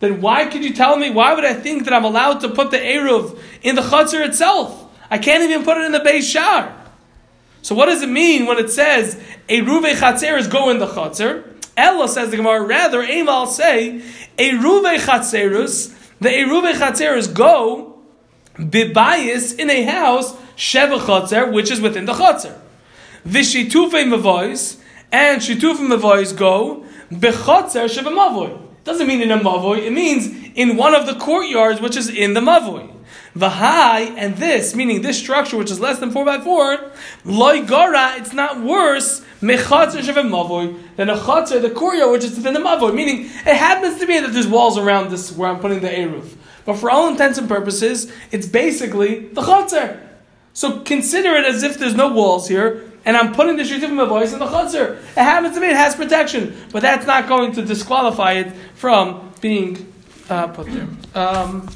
then 0.00 0.20
why 0.20 0.46
could 0.46 0.64
you 0.64 0.72
tell 0.74 0.96
me, 0.96 1.10
why 1.10 1.34
would 1.34 1.44
I 1.44 1.54
think 1.54 1.84
that 1.84 1.94
I'm 1.94 2.04
allowed 2.04 2.40
to 2.40 2.48
put 2.48 2.70
the 2.70 2.78
Eruv 2.78 3.38
in 3.62 3.76
the 3.76 3.82
Chatzar 3.82 4.26
itself? 4.26 4.84
I 5.10 5.18
can't 5.18 5.42
even 5.42 5.64
put 5.64 5.78
it 5.78 5.84
in 5.84 5.92
the 5.92 6.00
Beis 6.00 6.30
Shar. 6.30 6.74
So 7.62 7.74
what 7.74 7.86
does 7.86 8.02
it 8.02 8.08
mean 8.08 8.46
when 8.46 8.58
it 8.58 8.70
says 8.70 9.20
Eruve 9.48 9.92
Chatzeres 9.94 10.50
go 10.50 10.70
in 10.70 10.78
the 10.78 10.86
Chatzar? 10.86 11.44
Ella 11.76 12.08
says 12.08 12.30
the 12.30 12.36
Gemara, 12.36 12.62
rather, 12.62 13.02
Aim 13.02 13.26
say, 13.46 14.02
Eruve 14.38 14.98
Chatzeres, 14.98 15.94
the 16.20 16.28
Eruve 16.28 16.74
Chatzeres 16.74 17.32
go 17.32 17.98
bibayis 18.54 19.58
in 19.58 19.70
a 19.70 19.82
house, 19.84 20.34
Sheva 20.56 20.98
Chatzer, 20.98 21.52
which 21.52 21.70
is 21.70 21.80
within 21.80 22.06
the 22.06 22.12
Chatzer. 22.12 22.58
Vishitufe 23.26 23.90
Mavois, 23.90 24.80
and 25.12 25.40
Shitufe 25.40 25.76
Mavois 25.76 26.36
go, 26.36 26.84
Bechatzer 27.10 27.86
Sheva 27.88 28.12
Mavoy. 28.12 28.65
Doesn't 28.86 29.08
mean 29.08 29.20
in 29.20 29.32
a 29.32 29.38
mavoi. 29.38 29.78
it 29.78 29.92
means 29.92 30.28
in 30.54 30.76
one 30.76 30.94
of 30.94 31.06
the 31.06 31.16
courtyards 31.16 31.80
which 31.80 31.96
is 31.96 32.08
in 32.08 32.34
the 32.34 32.40
Mavoy. 32.40 32.88
Vahai, 33.36 34.14
and 34.16 34.36
this, 34.36 34.76
meaning 34.76 35.02
this 35.02 35.18
structure 35.18 35.56
which 35.56 35.72
is 35.72 35.80
less 35.80 35.98
than 35.98 36.12
4 36.12 36.24
by 36.24 36.38
4 36.38 36.92
loy 37.24 37.66
gara, 37.66 38.14
it's 38.16 38.32
not 38.32 38.62
worse, 38.62 39.22
mechatzer 39.42 40.00
shevem 40.00 40.30
mavoy, 40.30 40.78
than 40.94 41.10
a 41.10 41.16
chatzer, 41.16 41.60
the 41.60 41.68
courtyard 41.68 42.12
which 42.12 42.22
is 42.22 42.36
within 42.36 42.54
the 42.54 42.60
mavoi. 42.60 42.94
Meaning, 42.94 43.24
it 43.24 43.56
happens 43.56 43.98
to 43.98 44.06
be 44.06 44.20
that 44.20 44.32
there's 44.32 44.46
walls 44.46 44.78
around 44.78 45.10
this 45.10 45.32
where 45.32 45.50
I'm 45.50 45.58
putting 45.58 45.80
the 45.80 45.88
Eruv. 45.88 46.36
But 46.64 46.74
for 46.74 46.88
all 46.88 47.08
intents 47.08 47.38
and 47.38 47.48
purposes, 47.48 48.10
it's 48.30 48.46
basically 48.46 49.26
the 49.26 49.42
chatzer. 49.42 50.00
So 50.52 50.80
consider 50.80 51.34
it 51.34 51.44
as 51.44 51.64
if 51.64 51.76
there's 51.76 51.96
no 51.96 52.12
walls 52.12 52.46
here, 52.48 52.85
and 53.06 53.16
I'm 53.16 53.32
putting 53.32 53.56
the 53.56 53.62
Shitif 53.62 53.88
Mavois 53.88 54.32
in 54.32 54.40
the 54.40 54.46
Chatzar. 54.46 54.96
It 54.96 55.14
happens 55.14 55.54
to 55.54 55.60
me, 55.60 55.68
it 55.68 55.76
has 55.76 55.94
protection, 55.94 56.54
but 56.72 56.82
that's 56.82 57.06
not 57.06 57.28
going 57.28 57.52
to 57.52 57.62
disqualify 57.62 58.32
it 58.32 58.52
from 58.74 59.32
being 59.40 59.92
uh, 60.28 60.48
put 60.48 60.66
there. 60.66 60.88
Um, 61.14 61.70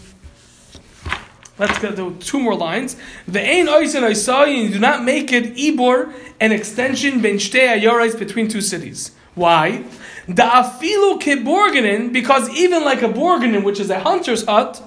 let's 1.57 1.79
get 1.79 1.95
to 1.97 2.17
two 2.19 2.41
more 2.41 2.57
lines. 2.57 2.97
The 3.29 3.41
Ein 3.41 3.69
Oisin 3.69 4.03
Oisayin, 4.03 4.65
you 4.65 4.69
do 4.71 4.81
not 4.81 5.05
make 5.05 5.33
it 5.33 5.55
Ibor, 5.55 6.13
an 6.41 6.51
extension 6.51 7.23
ben 7.23 7.37
Ayorais 7.37 8.19
between 8.19 8.49
two 8.49 8.61
cities. 8.61 9.13
Why? 9.37 9.85
The 10.27 10.43
Afilu 10.43 11.21
Keborganin, 11.21 12.13
because 12.13 12.51
even 12.51 12.85
like 12.85 13.03
a 13.03 13.09
Borganin, 13.09 13.63
which 13.63 13.79
is 13.79 13.89
a 13.89 14.01
hunter's 14.01 14.45
hut, 14.45 14.83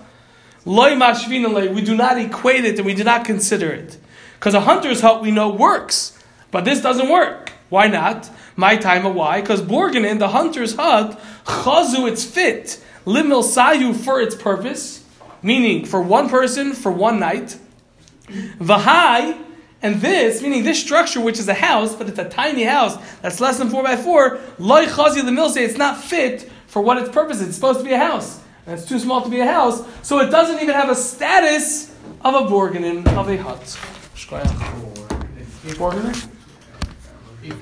Loy 0.65 0.97
we 0.97 1.81
do 1.81 1.95
not 1.95 2.17
equate 2.17 2.63
it 2.63 2.77
and 2.77 2.85
we 2.85 2.93
do 2.93 3.03
not 3.03 3.25
consider 3.25 3.69
it. 3.71 3.97
Because 4.39 4.53
a 4.53 4.61
hunter's 4.61 5.01
hut 5.01 5.21
we 5.21 5.31
know 5.31 5.49
works. 5.49 6.17
But 6.53 6.65
this 6.65 6.81
doesn't 6.81 7.09
work. 7.09 7.51
Why 7.69 7.87
not? 7.87 8.29
My 8.55 8.77
time 8.77 9.07
of 9.07 9.15
why? 9.15 9.41
Because 9.41 9.59
Borganin, 9.59 10.19
the 10.19 10.29
hunter's 10.29 10.75
hut, 10.75 11.19
chazu, 11.45 12.07
it's 12.07 12.23
fit. 12.23 12.79
Limil 13.05 13.43
sayu 13.43 13.95
for 13.95 14.21
its 14.21 14.35
purpose, 14.35 15.03
meaning 15.41 15.83
for 15.83 15.99
one 15.99 16.29
person, 16.29 16.73
for 16.73 16.91
one 16.91 17.19
night. 17.19 17.57
Vahai, 18.27 19.35
and 19.81 19.99
this, 19.99 20.43
meaning 20.43 20.63
this 20.63 20.79
structure, 20.79 21.19
which 21.19 21.39
is 21.39 21.47
a 21.47 21.55
house, 21.55 21.95
but 21.95 22.07
it's 22.07 22.19
a 22.19 22.29
tiny 22.29 22.63
house 22.63 22.95
that's 23.23 23.41
less 23.41 23.57
than 23.57 23.69
4 23.69 23.83
by 23.83 23.97
4 23.97 24.39
loy 24.59 24.85
chazi 24.85 25.21
limil 25.21 25.49
say 25.49 25.65
it's 25.65 25.77
not 25.77 25.97
fit 25.97 26.49
for 26.67 26.83
what 26.83 26.99
its 26.99 27.09
purpose 27.09 27.41
is. 27.41 27.47
It's 27.47 27.55
supposed 27.55 27.79
to 27.79 27.85
be 27.85 27.93
a 27.93 27.97
house. 27.97 28.39
And 28.67 28.77
it's 28.77 28.87
too 28.87 28.99
small 28.99 29.23
to 29.23 29.29
be 29.29 29.39
a 29.39 29.47
house, 29.47 29.83
so 30.03 30.19
it 30.19 30.29
doesn't 30.29 30.61
even 30.61 30.75
have 30.75 30.91
a 30.91 30.95
status 30.95 31.89
of 32.21 32.35
a 32.35 32.47
Borganin, 32.47 33.07
of 33.17 33.27
a 33.27 33.37
hut. 33.37 33.59
Borganin? 35.75 36.32